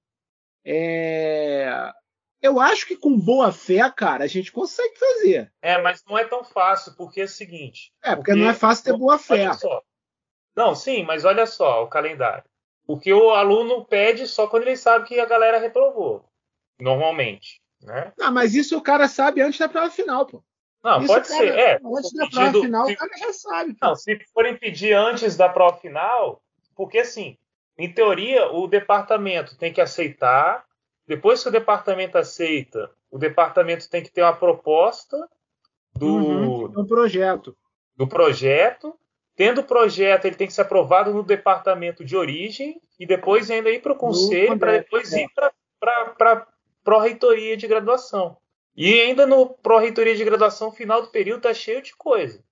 [0.63, 1.91] é,
[2.43, 5.51] eu acho que com boa fé, cara, a gente consegue fazer.
[5.63, 7.91] É, mas não é tão fácil, porque é o seguinte.
[8.03, 9.49] É, porque não é fácil ter boa fé.
[9.49, 9.81] Olha só.
[10.55, 12.43] Não, sim, mas olha só o calendário.
[12.87, 16.23] Porque o aluno pede só quando ele sabe que a galera reprovou.
[16.79, 17.61] Normalmente.
[17.81, 18.13] Né?
[18.21, 20.43] Ah, mas isso o cara sabe antes da prova final, pô.
[20.83, 21.57] Não, Isso pode o cara- ser.
[21.59, 23.73] É, Antes da prova final, se- o cara já sabe.
[23.73, 23.87] pô.
[23.87, 26.41] Não, se forem pedir antes da prova final,
[26.75, 27.37] porque assim,
[27.77, 30.63] em teoria, o departamento tem que aceitar.
[31.07, 35.17] Depois que o departamento aceita, o departamento tem que ter uma proposta
[35.95, 37.55] do, Uhum, um projeto.
[37.95, 38.95] do projeto.
[39.35, 43.69] Tendo o projeto, ele tem que ser aprovado no departamento de origem e depois ainda
[43.69, 45.23] ir para o conselho, para depois é.
[45.23, 45.51] ir para
[46.31, 46.47] a
[46.83, 48.37] pró-reitoria de graduação.
[48.75, 52.43] E ainda no pró-reitoria de graduação, final do período, tá cheio de coisa.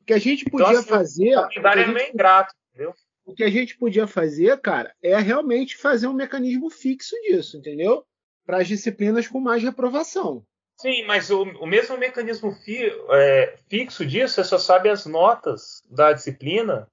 [0.00, 1.38] O que a gente Então, podia assim, fazer.
[1.38, 2.94] O calendário é gente- meio ingrato, entendeu?
[3.24, 8.04] o que a gente podia fazer, cara, é realmente fazer um mecanismo fixo disso, entendeu?
[8.44, 10.44] Para as disciplinas com mais reprovação.
[10.76, 15.82] Sim, mas o, o mesmo mecanismo fi- é, fixo disso, você só sabe as notas
[15.90, 16.88] da disciplina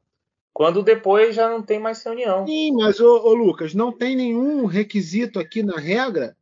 [0.54, 2.46] quando depois já não tem mais reunião.
[2.48, 6.38] Sim, mas, ô, ô, Lucas, não tem nenhum requisito aqui na regra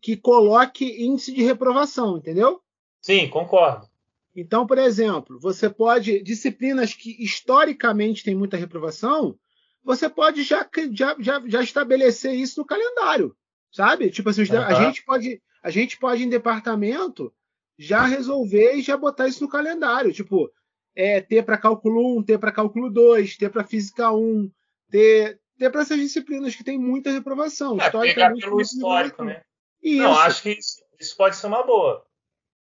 [0.00, 2.60] que coloque índice de reprovação, entendeu?
[3.00, 3.88] Sim, concordo.
[4.34, 6.22] Então, por exemplo, você pode.
[6.22, 9.36] Disciplinas que historicamente têm muita reprovação,
[9.82, 13.34] você pode já, já, já, já estabelecer isso no calendário,
[13.72, 14.10] sabe?
[14.10, 14.62] Tipo assim, uhum.
[14.62, 17.34] a gente pode a gente pode em departamento
[17.76, 20.48] já resolver e já botar isso no calendário, tipo,
[20.94, 24.48] é, ter para cálculo 1, ter para cálculo 2, ter para física 1,
[24.88, 27.80] ter ter para essas disciplinas que tem muita reprovação.
[27.80, 29.42] É, pegar pelo histórico, né?
[29.82, 30.02] Isso.
[30.04, 32.06] Não, acho que isso, isso pode ser uma boa.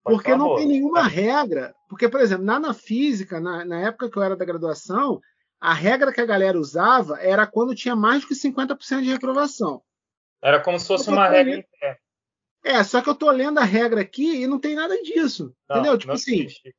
[0.04, 0.58] Pode porque não boa.
[0.58, 1.74] tem nenhuma regra.
[1.88, 5.22] Porque, por exemplo, na, na física, na, na, época que eu era da graduação,
[5.62, 9.82] a regra que a galera usava era quando tinha mais que 50% de reprovação.
[10.42, 11.66] Era como se fosse uma regra lendo...
[12.70, 15.56] É, só que eu tô lendo a regra aqui e não tem nada disso.
[15.68, 15.98] Não, entendeu?
[15.98, 16.76] Tipo assim, existe.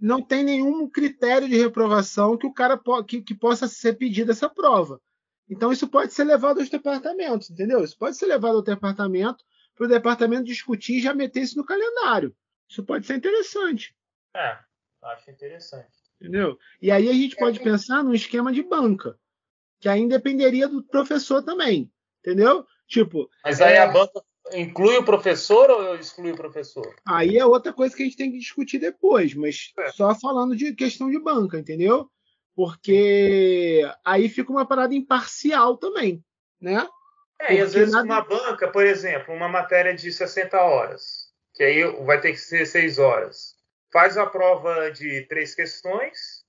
[0.00, 4.30] não tem nenhum critério de reprovação que o cara po que, que possa ser pedido
[4.30, 5.00] essa prova.
[5.50, 7.82] Então isso pode ser levado aos departamentos, entendeu?
[7.82, 11.66] Isso pode ser levado ao departamento para o departamento discutir e já meter isso no
[11.66, 12.32] calendário.
[12.68, 13.96] Isso pode ser interessante.
[14.36, 14.58] É,
[15.02, 15.90] acho interessante.
[16.20, 16.56] Entendeu?
[16.80, 19.18] E aí a gente pode pensar num esquema de banca,
[19.80, 21.90] que aí dependeria do professor também.
[22.20, 22.64] Entendeu?
[22.86, 23.28] Tipo.
[23.44, 23.78] Mas aí é...
[23.78, 26.94] a banca inclui o professor ou exclui o professor?
[27.06, 29.90] Aí é outra coisa que a gente tem que discutir depois, mas é.
[29.92, 32.10] só falando de questão de banca, entendeu?
[32.54, 36.22] Porque aí fica uma parada imparcial também,
[36.60, 36.86] né?
[37.40, 41.62] É, Porque e às vezes uma banca, por exemplo, uma matéria de 60 horas, que
[41.62, 43.56] aí vai ter que ser 6 horas.
[43.92, 46.41] Faz a prova de três questões,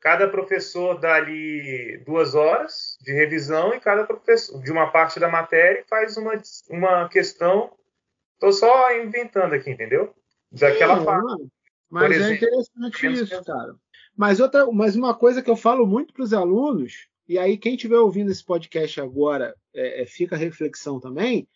[0.00, 5.28] cada professor dá ali duas horas de revisão e cada professor, de uma parte da
[5.28, 7.72] matéria, faz uma, uma questão.
[8.34, 10.14] Estou só inventando aqui, entendeu?
[10.50, 11.48] Daquela parte.
[11.90, 13.74] Mas é exemplo, interessante isso, cara.
[14.16, 17.74] Mas, outra, mas uma coisa que eu falo muito para os alunos, e aí quem
[17.74, 21.48] estiver ouvindo esse podcast agora, é, é, fica a reflexão também,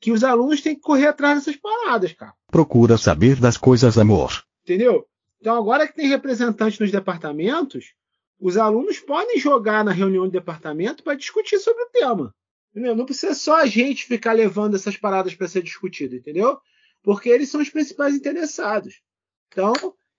[0.00, 2.32] que os alunos têm que correr atrás dessas paradas, cara.
[2.50, 4.42] Procura saber das coisas, amor.
[4.62, 5.06] Entendeu?
[5.40, 7.94] Então, agora que tem representante nos departamentos,
[8.40, 12.34] os alunos podem jogar na reunião de departamento para discutir sobre o tema.
[12.70, 12.94] Entendeu?
[12.94, 16.58] Não precisa só a gente ficar levando essas paradas para ser discutido, entendeu?
[17.02, 19.00] Porque eles são os principais interessados.
[19.48, 19.72] Então,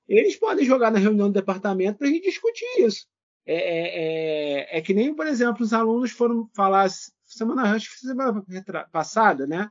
[0.08, 3.06] eles podem jogar na reunião do departamento para a gente discutir isso.
[3.46, 6.90] É, é, é, é, que nem, por exemplo, os alunos foram falar
[7.24, 8.44] semana, acho que semana
[8.92, 9.70] passada, né?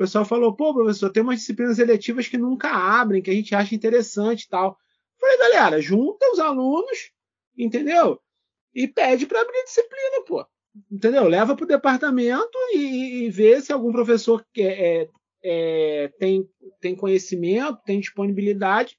[0.00, 3.54] O pessoal falou, pô, professor, tem umas disciplinas eletivas que nunca abrem, que a gente
[3.54, 4.78] acha interessante e tal.
[5.20, 7.12] falei, galera, junta os alunos,
[7.54, 8.18] entendeu?
[8.74, 10.46] E pede para abrir disciplina, pô.
[10.90, 11.28] Entendeu?
[11.28, 15.06] Leva para o departamento e, e, vê se algum professor que é,
[15.44, 16.48] é, tem,
[16.80, 18.98] tem conhecimento, tem disponibilidade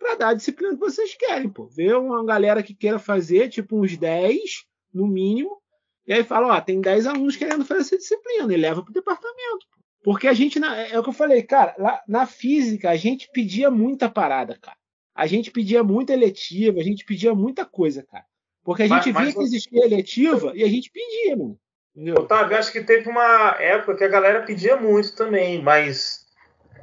[0.00, 1.68] para dar a disciplina que vocês querem, pô.
[1.68, 5.62] Vê uma galera que queira fazer, tipo uns 10, no mínimo,
[6.08, 9.68] e aí fala, ó, tem 10 alunos querendo fazer essa disciplina, e leva pro departamento.
[9.70, 9.79] Pô.
[10.02, 13.70] Porque a gente, é o que eu falei, cara, lá, na física a gente pedia
[13.70, 14.76] muita parada, cara.
[15.14, 18.24] A gente pedia muita eletiva, a gente pedia muita coisa, cara.
[18.64, 19.34] Porque a gente mas, via mas...
[19.34, 21.58] que existia eletiva e a gente pedia, mano.
[21.94, 22.14] Entendeu?
[22.22, 26.26] Otávio, acho que teve uma época que a galera pedia muito também, mas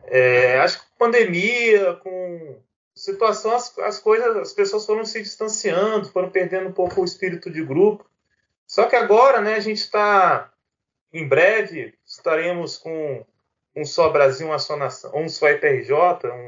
[0.05, 2.59] é, acho que pandemia, com
[2.93, 7.49] situação, as, as coisas, as pessoas foram se distanciando, foram perdendo um pouco o espírito
[7.49, 8.05] de grupo.
[8.65, 10.51] Só que agora, né, a gente está
[11.13, 13.25] em breve estaremos com
[13.75, 15.93] um só Brasil, uma só nação, um só IPRJ,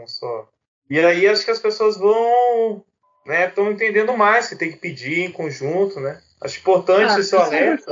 [0.02, 0.50] um só.
[0.90, 2.84] E aí acho que as pessoas vão,
[3.26, 6.22] né, estão entendendo mais que tem que pedir em conjunto, né?
[6.42, 7.92] Acho importante ah, esse alerta.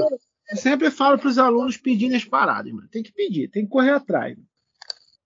[0.49, 2.87] Eu sempre falo para os alunos pedirem as paradas, mano.
[2.87, 4.37] Tem que pedir, tem que correr atrás.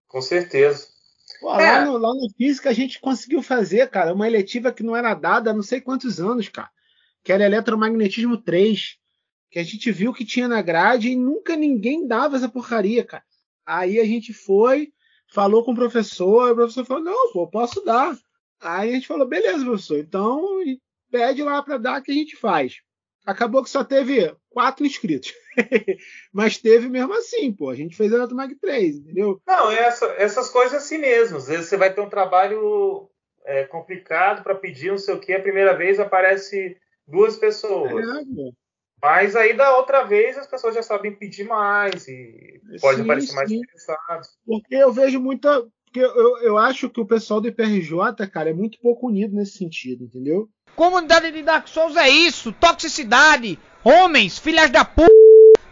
[0.07, 0.87] Com certeza.
[1.39, 1.71] Pô, é.
[1.71, 5.13] lá, no, lá no física a gente conseguiu fazer, cara, uma eletiva que não era
[5.13, 6.69] dada há não sei quantos anos, cara.
[7.23, 8.97] Que era eletromagnetismo 3.
[9.51, 13.23] Que a gente viu que tinha na grade e nunca ninguém dava essa porcaria, cara.
[13.65, 14.91] Aí a gente foi,
[15.31, 18.17] falou com o professor, o professor falou: não, pô, posso dar.
[18.59, 20.41] Aí a gente falou: beleza, professor, então
[21.11, 22.77] pede lá para dar que a gente faz.
[23.25, 25.33] Acabou que só teve quatro inscritos.
[26.33, 27.69] Mas teve mesmo assim, pô.
[27.69, 29.39] A gente fez a Mag 3, entendeu?
[29.45, 31.37] Não, essa, essas coisas assim mesmo.
[31.37, 33.09] Às vezes você vai ter um trabalho
[33.45, 37.91] é, complicado para pedir não sei o que, a primeira vez aparece duas pessoas.
[37.91, 38.51] É,
[39.01, 43.35] mas aí da outra vez as pessoas já sabem pedir mais e pode sim, aparecer
[43.35, 44.29] mais interessados.
[44.45, 45.65] Porque eu vejo muita.
[45.85, 49.57] Porque eu, eu acho que o pessoal do IPRJ, cara, é muito pouco unido nesse
[49.57, 50.47] sentido, entendeu?
[50.75, 55.03] Comunidade de Dark Souls é isso, toxicidade, homens, filhas da p,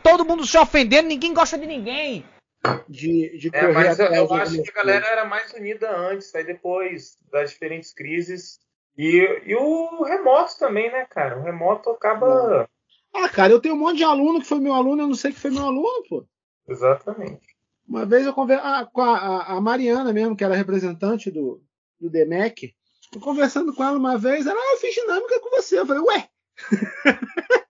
[0.04, 2.26] todo mundo se ofendendo, ninguém gosta de ninguém.
[2.90, 6.44] De, de é, mas eu, eu acho que a galera era mais unida antes, aí
[6.44, 8.60] depois das diferentes crises.
[8.98, 11.40] E, e o remoto também, né, cara?
[11.40, 12.70] O remoto acaba.
[13.14, 15.32] Ah, cara, eu tenho um monte de aluno que foi meu aluno, eu não sei
[15.32, 16.26] que foi meu aluno, pô.
[16.68, 17.58] Exatamente.
[17.88, 21.62] Uma vez eu conversei ah, com a, a, Mariana mesmo, que era representante do,
[22.00, 22.76] do DMEC.
[23.12, 25.80] Tô conversando com ela uma vez, ela, ah, eu fiz dinâmica com você.
[25.80, 26.30] Eu falei, ué!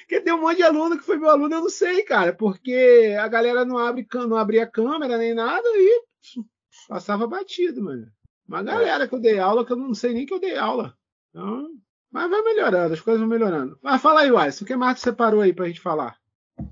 [0.00, 3.16] Porque tem um monte de aluno que foi meu aluno, eu não sei, cara, porque
[3.18, 6.02] a galera não, abre, não abria câmera nem nada e
[6.88, 8.10] passava batido, mano.
[8.48, 10.96] Uma galera que eu dei aula que eu não sei nem que eu dei aula.
[11.30, 11.68] Então,
[12.14, 13.76] mas vai melhorando, as coisas vão melhorando.
[13.82, 16.14] Mas fala aí, Alisson, o que mais você separou aí pra gente falar?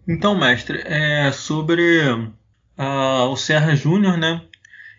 [0.07, 4.41] Então, mestre, é sobre uh, o Serra Júnior, né?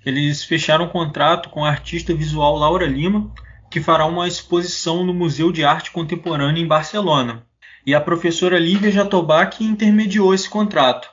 [0.06, 3.32] Eles fecharam um contrato com a artista visual Laura Lima,
[3.72, 7.46] que fará uma exposição no Museu de Arte Contemporânea em Barcelona.
[7.86, 11.10] E a professora Lívia Jatobá que intermediou esse contrato.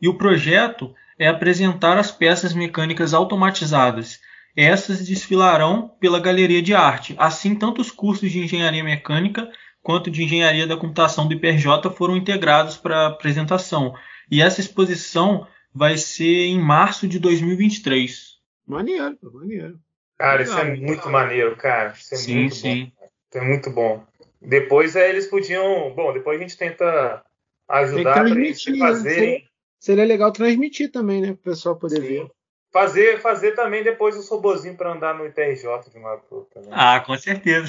[0.00, 4.20] E o projeto é apresentar as peças mecânicas automatizadas.
[4.56, 7.14] Essas desfilarão pela Galeria de Arte.
[7.18, 9.50] Assim, tanto os cursos de engenharia mecânica
[9.82, 13.94] quanto de engenharia da computação do IPRJ foram integrados para a apresentação.
[14.30, 18.38] E essa exposição vai ser em março de 2023.
[18.66, 19.80] Maneiro, maneiro.
[20.18, 21.94] Cara, isso é muito maneiro, cara.
[21.96, 22.84] Isso é sim, muito sim.
[22.84, 23.06] bom.
[23.30, 24.04] Isso é muito bom.
[24.40, 25.92] Depois é, eles podiam.
[25.94, 27.22] Bom, depois a gente tenta
[27.68, 28.78] ajudar para eles transmitir, né?
[28.78, 29.48] fazerem.
[29.78, 31.28] Seria legal transmitir também, né?
[31.28, 32.30] Para o pessoal poder ver.
[32.72, 36.60] Fazer, fazer também depois os robozinhos para andar no IPRJ de uma outra.
[36.62, 36.68] Né?
[36.70, 37.68] Ah, com certeza.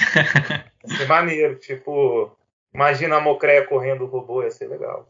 [0.87, 1.55] Ia ser maneiro.
[1.55, 2.31] Tipo,
[2.73, 5.07] imagina a Mocreia correndo o robô, ia ser legal.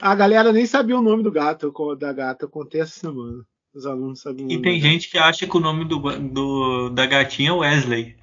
[0.00, 2.44] A galera nem sabia o nome do gato, da gata.
[2.44, 3.44] Eu contei essa semana.
[3.74, 7.04] Os alunos sabiam o E tem gente que acha que o nome do, do- da
[7.06, 8.16] gatinha é Wesley.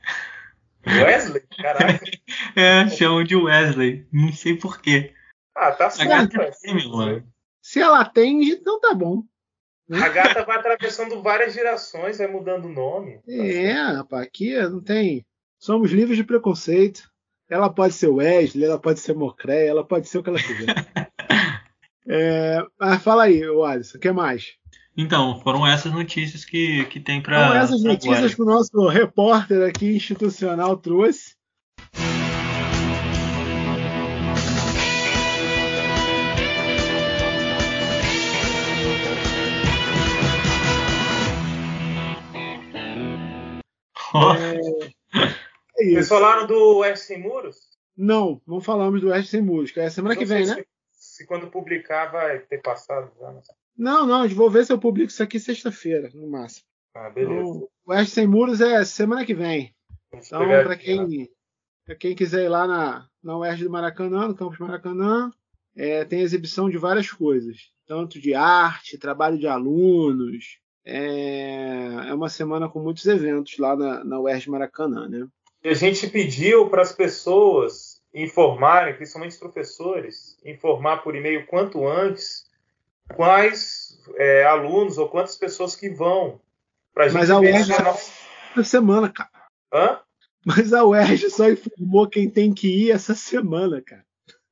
[0.88, 1.44] Wesley?
[1.62, 2.00] Caralho.
[2.56, 4.08] É, chamam de Wesley.
[4.12, 5.14] Não sei porquê.
[5.54, 6.10] Ah, tá A certo.
[6.10, 6.52] gata ué.
[6.64, 7.28] é meu, mano.
[7.66, 9.24] Se ela atende, então tá bom.
[9.92, 13.20] A gata vai atravessando várias gerações, vai mudando o nome.
[13.28, 15.26] É, rapaz, aqui não tem.
[15.58, 17.10] Somos livres de preconceito.
[17.50, 20.76] Ela pode ser Wesley, ela pode ser Mocré, ela pode ser o que ela quiser.
[22.08, 24.54] É, mas fala aí, o Alisson, o que mais?
[24.96, 27.48] Então, foram essas notícias que, que tem pra.
[27.48, 28.36] Então, essas notícias agora.
[28.36, 31.36] que o nosso repórter aqui institucional trouxe.
[45.78, 46.10] É Vocês isso.
[46.10, 47.58] falaram do Oeste Sem Muros?
[47.98, 50.56] Não, não falamos do Oeste Sem Muros, que é semana que Não sei vem, se,
[50.56, 50.64] né?
[50.92, 53.32] Se quando publicar vai ter passado já.
[53.78, 54.08] não.
[54.08, 56.66] Não, vou ver se eu publico isso aqui sexta-feira, no máximo.
[56.94, 57.42] Ah, beleza.
[57.42, 59.76] Então, o Oeste Sem Muros é semana que vem.
[60.14, 60.76] Então, para né?
[60.78, 61.30] quem,
[61.86, 65.30] pra quem quiser ir lá na, na UERJ do Maracanã, no campus Maracanã,
[65.76, 70.60] é, tem exibição de várias coisas, tanto de arte, trabalho de alunos.
[70.86, 75.28] É, é uma semana com muitos eventos lá na, na UERJ Maracanã, né?
[75.64, 81.88] E a gente pediu para as pessoas informarem, principalmente os professores, informar por e-mail quanto
[81.88, 82.46] antes
[83.16, 86.40] quais é, alunos ou quantas pessoas que vão.
[86.94, 89.30] Para a gente Mas a UERJ se a nossa- semana, cara.
[89.74, 90.00] Hã?
[90.46, 94.05] Mas a UERJ só informou quem tem que ir essa semana, cara.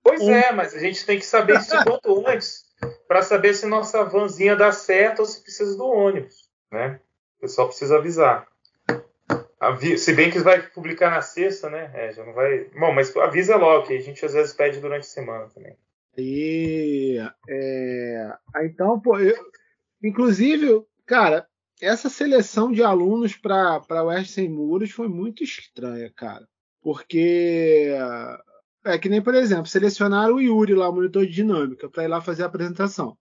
[0.04, 2.66] Pois é, mas a gente tem que saber isso quanto antes
[3.08, 7.00] para saber se nossa vanzinha dá certo ou se precisa do ônibus, né?
[7.38, 8.48] O pessoal precisa avisar.
[9.60, 11.90] Avi- Se bem que vai publicar na sexta, né?
[11.94, 12.66] É, já não vai.
[12.78, 15.78] Bom, mas avisa logo, que a gente às vezes pede durante a semana também.
[16.18, 19.36] E é, ah, então, pô, eu,
[20.04, 21.48] inclusive, cara,
[21.82, 26.46] essa seleção de alunos para Oeste Sem Muros foi muito estranha, cara.
[26.82, 27.90] Porque
[28.86, 32.08] é que nem, por exemplo, selecionaram o Yuri lá, o monitor de dinâmica, para ir
[32.08, 33.18] lá fazer a apresentação.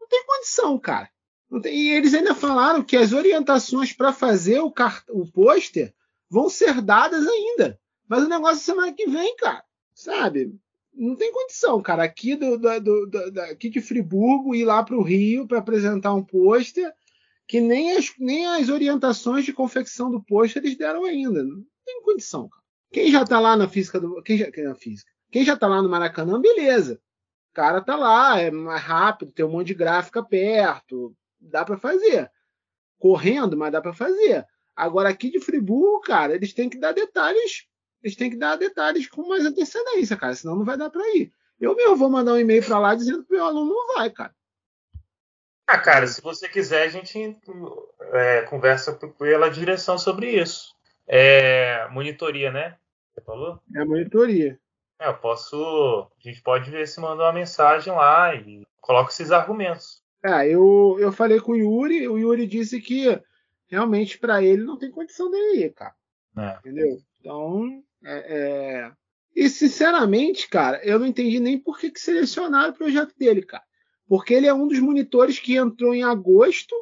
[0.00, 1.08] Não tem condição, cara.
[1.62, 5.94] Tem- e eles ainda falaram que as orientações para fazer o, car- o pôster
[6.30, 7.78] vão ser dadas ainda.
[8.06, 9.64] Mas o negócio é semana que vem, cara.
[9.94, 10.54] Sabe?
[10.94, 12.02] Não tem condição, cara.
[12.02, 16.12] Aqui, do, do- do- do- aqui de Friburgo, ir lá para o Rio para apresentar
[16.14, 16.92] um pôster
[17.46, 21.42] que nem as, nem as orientações de confecção do pôster eles deram ainda.
[21.42, 22.57] Não tem condição, cara.
[22.92, 24.22] Quem já tá lá na física do.
[24.22, 25.10] Quem já, na física?
[25.30, 27.00] Quem já tá lá no Maracanã, beleza.
[27.50, 31.76] O cara tá lá, é mais rápido, tem um monte de gráfica perto, dá para
[31.76, 32.30] fazer.
[32.98, 34.46] Correndo, mas dá para fazer.
[34.74, 37.66] Agora aqui de Friburgo, cara, eles têm que dar detalhes,
[38.02, 41.32] eles têm que dar detalhes com mais antecedência, cara, senão não vai dar para ir.
[41.60, 44.32] Eu mesmo vou mandar um e-mail para lá dizendo que meu aluno não vai, cara.
[45.66, 47.36] Ah, cara, se você quiser, a gente
[48.12, 50.77] é, conversa pela direção sobre isso.
[51.08, 52.76] É, monitoria, né?
[53.12, 53.60] Você falou?
[53.74, 54.60] É monitoria.
[55.00, 55.56] É, eu posso.
[55.56, 60.02] A gente pode ver se manda uma mensagem lá e coloca esses argumentos.
[60.22, 63.20] É, eu, eu falei com o Yuri, o Yuri disse que
[63.68, 65.94] realmente para ele não tem condição dele ir, cara.
[66.36, 66.58] É.
[66.58, 66.98] Entendeu?
[67.20, 68.92] Então, é, é...
[69.34, 73.62] E sinceramente, cara, eu não entendi nem por que, que selecionaram o projeto dele, cara.
[74.08, 76.74] Porque ele é um dos monitores que entrou em agosto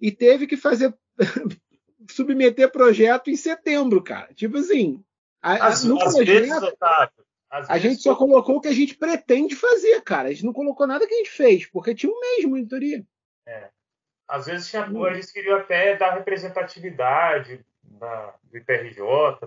[0.00, 0.92] e teve que fazer
[2.10, 4.32] submeter projeto em setembro, cara.
[4.34, 5.02] Tipo assim,
[5.42, 8.96] A, Às, no às projeto, vezes, Otávio, a gente só colocou o que a gente
[8.96, 10.28] pretende fazer, cara.
[10.28, 13.04] A gente não colocou nada que a gente fez, porque tinha um mês de monitoria.
[14.28, 19.00] Às vezes tinha, eles queriam até dar representatividade da, do IPRJ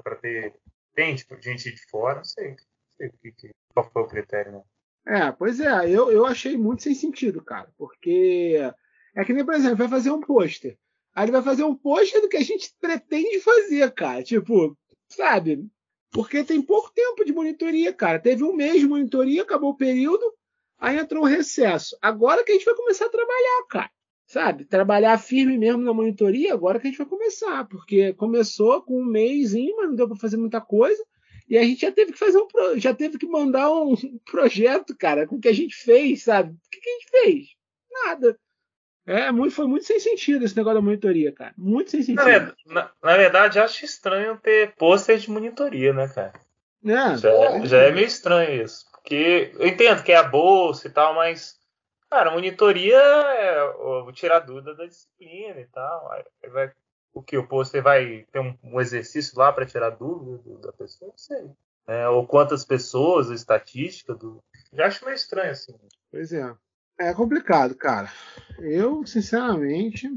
[0.04, 0.54] para ter
[0.94, 2.56] tem, tipo, gente de fora, não sei, não
[2.98, 4.62] sei o que, que- qual foi o critério, né?
[5.06, 8.58] É, pois é, eu, eu achei muito sem sentido, cara, porque
[9.16, 10.78] é que nem, por exemplo, vai fazer um pôster.
[11.16, 14.24] Aí ele vai fazer um pôster do que a gente pretende fazer, cara.
[14.24, 15.68] Tipo, sabe?
[16.12, 18.20] Porque tem pouco tempo de monitoria, cara.
[18.20, 20.24] Teve um mês de monitoria, acabou o período,
[20.78, 21.98] aí entrou o recesso.
[22.02, 23.92] Agora que a gente vai começar a trabalhar, cara.
[24.26, 24.66] Sabe?
[24.66, 27.68] Trabalhar firme mesmo na monitoria, agora que a gente vai começar.
[27.68, 31.04] Porque começou com um mêsinho, mas não deu para fazer muita coisa.
[31.48, 32.48] E a gente já teve que fazer um
[32.80, 33.96] já teve que mandar um
[34.26, 36.52] projeto, cara, com o que a gente fez, sabe?
[36.52, 37.48] O que, que a gente fez?
[37.92, 38.40] Nada.
[39.06, 41.54] É, muito, foi muito sem sentido esse negócio da monitoria, cara.
[41.58, 42.24] Muito sem Na, sentido.
[42.24, 46.34] ver- na- na verdade, acho estranho ter pôster de monitoria, né, cara?
[46.86, 48.86] É, Já, é- já é meio estranho isso.
[48.92, 51.60] Porque eu entendo que é a bolsa e tal, mas,
[52.10, 56.10] cara, monitoria é o tirar dúvida da disciplina e tal.
[56.12, 56.72] Aí vai,
[57.14, 57.38] o que?
[57.38, 61.10] O pôster vai ter um, um exercício lá para tirar dúvida da pessoa?
[61.12, 61.52] Não sei.
[61.86, 64.42] É, ou quantas pessoas, a estatística do.
[64.72, 65.74] Já acho meio estranho, assim.
[66.10, 66.56] Pois é.
[67.00, 68.12] É complicado, cara.
[68.60, 70.10] Eu, sinceramente.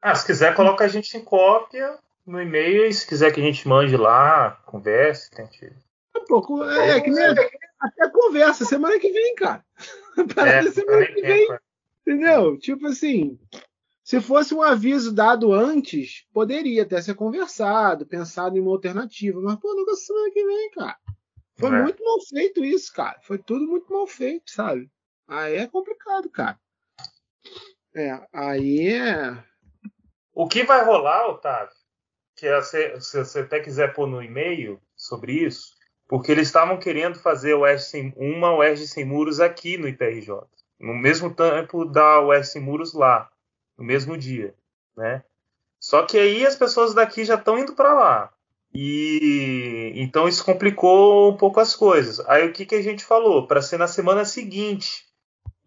[0.00, 3.44] Ah, se quiser, coloca a gente em cópia no e-mail e se quiser que a
[3.44, 5.72] gente mande lá, converse, tente.
[6.16, 7.24] Um pouco, é, é que nem
[7.80, 9.64] até conversa, semana que vem, cara.
[10.34, 11.46] Parada É, semana que vem.
[11.46, 11.60] tempo,
[12.06, 12.58] Entendeu?
[12.58, 13.38] Tipo assim,
[14.02, 19.40] se fosse um aviso dado antes, poderia até ser conversado, pensado em uma alternativa.
[19.40, 20.96] Mas, pô, negócio semana que vem, cara.
[21.56, 21.82] Foi É.
[21.82, 23.18] muito mal feito isso, cara.
[23.22, 24.90] Foi tudo muito mal feito, sabe?
[25.30, 26.58] Aí é complicado, cara.
[27.94, 29.44] É, aí é.
[30.34, 31.74] O que vai rolar, Otávio,
[32.36, 35.74] que é você- se você até quiser pôr no e-mail sobre isso,
[36.08, 40.42] porque eles estavam querendo fazer UERJ sem, uma UERJ sem muros aqui no IPRJ,
[40.80, 43.30] no mesmo tempo da UERJ sem muros lá,
[43.78, 44.54] no mesmo dia,
[44.96, 45.22] né?
[45.78, 48.32] Só que aí as pessoas daqui já estão indo para lá.
[48.72, 52.20] E então isso complicou um pouco as coisas.
[52.28, 53.46] Aí o que, que a gente falou?
[53.46, 55.09] Para ser na semana seguinte.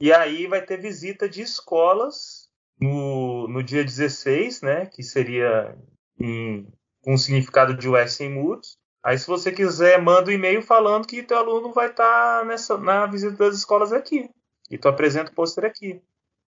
[0.03, 4.85] E aí vai ter visita de escolas no, no dia 16, né?
[4.85, 5.77] Que seria
[6.19, 6.67] em,
[7.01, 8.77] com o significado de US sem muros.
[9.01, 13.05] Aí, se você quiser, manda um e-mail falando que teu aluno vai estar nessa, na
[13.05, 14.29] visita das escolas aqui.
[14.69, 16.01] E tu apresenta o pôster aqui.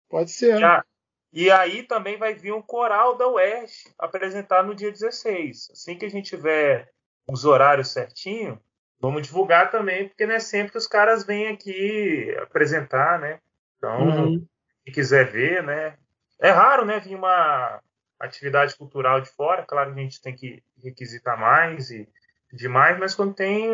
[0.09, 0.63] Pode ser.
[0.63, 0.85] A-
[1.33, 5.71] e aí também vai vir um coral da UERJ apresentar no dia 16.
[5.73, 6.89] Assim que a gente tiver
[7.29, 8.61] os horários certinho,
[9.01, 13.39] vamos divulgar também, porque não é sempre que os caras vêm aqui apresentar, né?
[13.79, 14.47] Então, Uhum.
[14.85, 15.97] quem quiser ver, né?
[16.39, 17.81] É raro, né, vir uma
[18.19, 19.65] atividade cultural de fora.
[19.67, 22.07] Claro que a gente tem que requisitar mais e
[22.53, 23.71] demais, mas quando tem,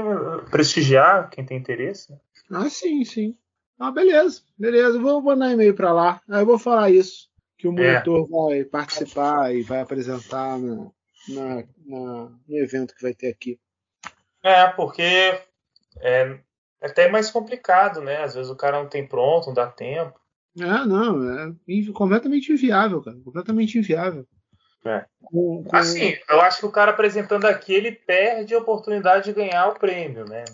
[0.51, 2.12] prestigiar quem tem interesse.
[2.12, 2.18] né?
[2.51, 3.37] Ah, sim, sim.
[3.79, 4.97] Ah, beleza, beleza.
[4.99, 6.20] Eu vou mandar e-mail para lá.
[6.29, 7.29] Aí eu vou falar isso.
[7.59, 7.93] Que o É.
[7.93, 10.91] monitor vai participar e vai apresentar na,
[11.29, 13.59] na- na- no evento que vai ter aqui.
[14.47, 15.03] É, porque
[16.01, 16.38] é
[16.80, 18.22] até mais complicado, né?
[18.22, 20.18] Às vezes o cara não tem pronto, não dá tempo.
[20.59, 21.53] É, não, é
[21.92, 23.16] completamente inviável, cara.
[23.24, 24.26] Completamente inviável.
[24.84, 25.05] É.
[25.20, 29.32] Com- com- Assim, eu acho que o cara apresentando aqui, ele perde a oportunidade de
[29.32, 30.44] ganhar o prêmio, né?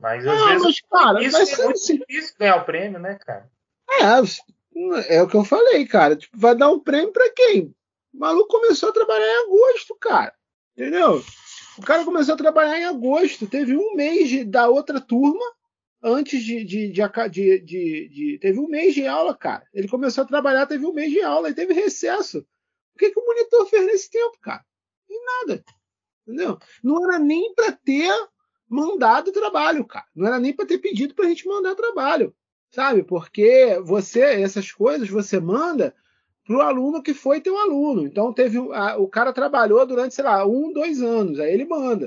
[0.00, 1.98] Mas às Ah, vezes mas, cara, isso vai é muito assim.
[1.98, 3.48] difícil ganhar o prêmio, né, cara?
[3.88, 6.16] É, é o que eu falei, cara.
[6.16, 7.72] Tipo, vai dar um prêmio pra quem?
[8.12, 10.34] O maluco começou a trabalhar em agosto, cara.
[10.76, 11.22] Entendeu?
[11.78, 13.46] O cara começou a trabalhar em agosto.
[13.46, 15.44] Teve um mês de- da outra turma
[16.02, 19.66] antes de, de, de, Teve um mês de aula, cara.
[19.74, 22.38] Ele começou a trabalhar, teve um mês de aula e teve recesso.
[22.94, 24.64] O que, que o monitor fez nesse tempo, cara?
[25.08, 25.64] Nem nada.
[26.26, 26.58] Entendeu?
[26.82, 28.12] Não era nem pra ter
[28.68, 30.06] mandado trabalho, cara.
[30.14, 32.34] Não era nem pra ter pedido pra gente mandar trabalho
[32.70, 33.02] sabe?
[33.02, 35.94] Porque você, essas coisas, você manda
[36.46, 38.06] para o aluno que foi teu aluno.
[38.06, 42.06] Então, teve a- o cara trabalhou durante, sei lá, um, dois anos, aí ele manda.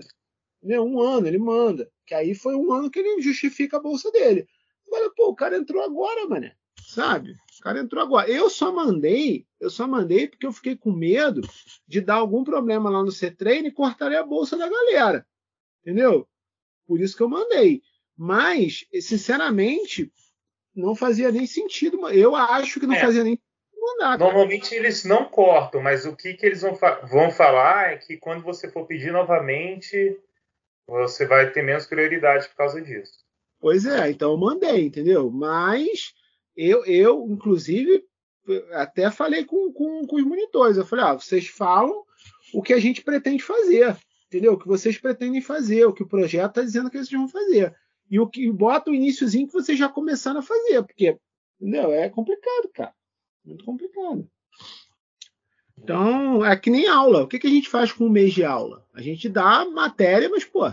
[0.61, 0.83] Entendeu?
[0.83, 1.89] Um ano, ele manda.
[2.05, 4.47] Que aí foi um ano que ele justifica a bolsa dele.
[4.87, 6.55] Agora, pô, o cara entrou agora, mané.
[6.87, 7.31] Sabe?
[7.31, 8.29] O cara entrou agora.
[8.29, 11.41] Eu só mandei, eu só mandei porque eu fiquei com medo
[11.87, 15.25] de dar algum problema lá no C-Train e cortarem a bolsa da galera.
[15.81, 16.27] Entendeu?
[16.87, 17.81] Por isso que eu mandei.
[18.17, 20.11] Mas, sinceramente,
[20.75, 22.09] não fazia nem sentido.
[22.09, 22.99] Eu acho que não É.
[22.99, 23.39] fazia nem
[23.97, 24.17] cara.
[24.17, 28.17] Normalmente eles não cortam, mas o que, que eles vão, fa- vão falar é que
[28.17, 30.17] quando você for pedir novamente,
[30.87, 33.13] você vai ter menos prioridade por causa disso.
[33.59, 35.29] Pois é, então eu mandei, entendeu?
[35.29, 36.13] Mas
[36.55, 38.03] eu, eu inclusive,
[38.71, 40.77] até falei com, com, com os monitores.
[40.77, 42.03] Eu falei, ah, vocês falam
[42.53, 43.95] o que a gente pretende fazer.
[44.27, 44.53] entendeu?
[44.53, 47.75] O que vocês pretendem fazer, o que o projeto está dizendo que vocês vão fazer.
[48.09, 51.17] E o que bota o iníciozinho que vocês já começaram a fazer, porque
[51.59, 51.91] entendeu?
[51.91, 52.93] é complicado, cara.
[53.45, 54.29] Muito complicado.
[55.77, 57.23] Então, é que nem aula.
[57.23, 58.85] O que, que a gente faz com um mês de aula?
[58.93, 60.67] A gente dá matéria, mas, pô,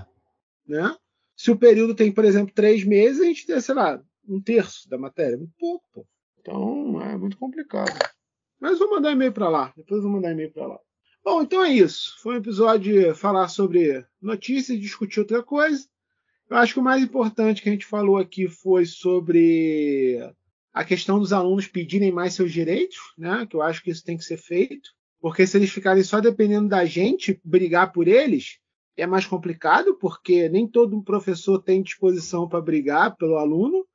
[0.66, 0.96] né?
[1.36, 4.88] Se o período tem, por exemplo, três meses, a gente tem, sei lá, um terço
[4.88, 5.36] da matéria.
[5.36, 6.06] Muito pouco, pô.
[6.40, 7.92] Então, é muito complicado.
[8.60, 9.72] Mas vou mandar e-mail para lá.
[9.76, 10.80] Depois vou mandar e-mail para lá.
[11.24, 12.16] Bom, então é isso.
[12.22, 15.86] Foi um episódio de falar sobre notícias, discutir outra coisa.
[16.48, 20.20] Eu acho que o mais importante que a gente falou aqui foi sobre
[20.76, 23.46] a questão dos alunos pedirem mais seus direitos, né?
[23.48, 24.90] Que eu acho que isso tem que ser feito.
[25.18, 28.58] Porque se eles ficarem só dependendo da gente brigar por eles,
[28.94, 33.86] é mais complicado, porque nem todo professor tem disposição para brigar pelo aluno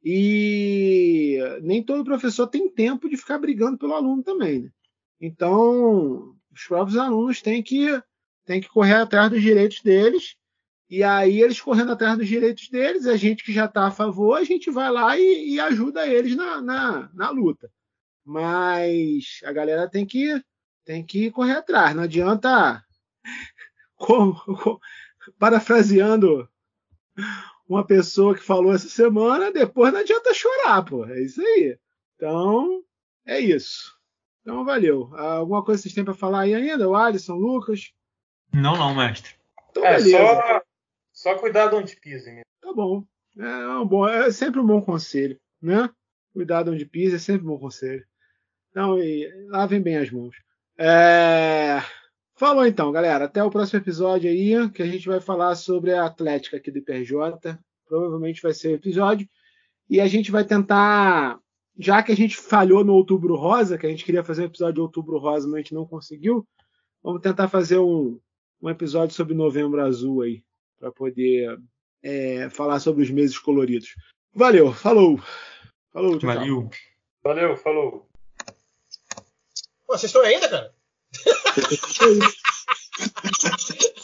[0.00, 4.62] e nem todo professor tem tempo de ficar brigando pelo aluno também.
[4.62, 4.70] Né?
[5.20, 8.00] Então, os próprios alunos têm que,
[8.46, 10.36] têm que correr atrás dos direitos deles
[10.90, 14.38] e aí eles correndo atrás dos direitos deles, a gente que já está a favor,
[14.38, 17.70] a gente vai lá e, e ajuda eles na, na, na, luta.
[18.24, 20.42] Mas a galera tem que
[20.84, 21.94] tem que correr atrás.
[21.94, 22.82] Não adianta,
[23.96, 24.80] como, como,
[25.38, 26.48] parafraseando
[27.68, 31.04] uma pessoa que falou essa semana, depois não adianta chorar, pô.
[31.04, 31.78] É isso aí.
[32.16, 32.82] Então,
[33.26, 33.94] é isso.
[34.40, 35.14] Então, valeu.
[35.14, 36.88] Alguma coisa vocês têm para falar aí ainda?
[36.88, 37.92] O Alisson, o Lucas?
[38.54, 39.34] Não, não, mestre.
[39.70, 40.16] Então, é, beleza.
[40.16, 40.62] Só,
[41.18, 42.30] só cuidado onde pise.
[42.30, 42.44] Mesmo.
[42.60, 43.04] Tá bom.
[43.36, 44.08] É, um bom.
[44.08, 45.90] é sempre um bom conselho, né?
[46.32, 48.04] Cuidado onde pisa é sempre um bom conselho.
[48.70, 50.36] Então, e, lavem bem as mãos.
[50.78, 51.82] É...
[52.36, 53.24] Falou então, galera.
[53.24, 56.78] Até o próximo episódio aí, que a gente vai falar sobre a Atlética aqui do
[56.78, 57.58] IPRJ.
[57.84, 59.28] Provavelmente vai ser o episódio.
[59.90, 61.40] E a gente vai tentar,
[61.76, 64.74] já que a gente falhou no Outubro Rosa, que a gente queria fazer um episódio
[64.74, 66.46] de Outubro Rosa, mas a gente não conseguiu,
[67.02, 68.20] vamos tentar fazer um,
[68.62, 70.44] um episódio sobre Novembro Azul aí,
[70.78, 71.58] para poder
[72.02, 73.94] é, falar sobre os meses coloridos.
[74.32, 75.20] Valeu, falou.
[75.92, 76.70] Falou, tchau, Valeu.
[77.22, 78.08] Valeu, falou.
[79.86, 80.74] Pô, vocês estão aí ainda, cara?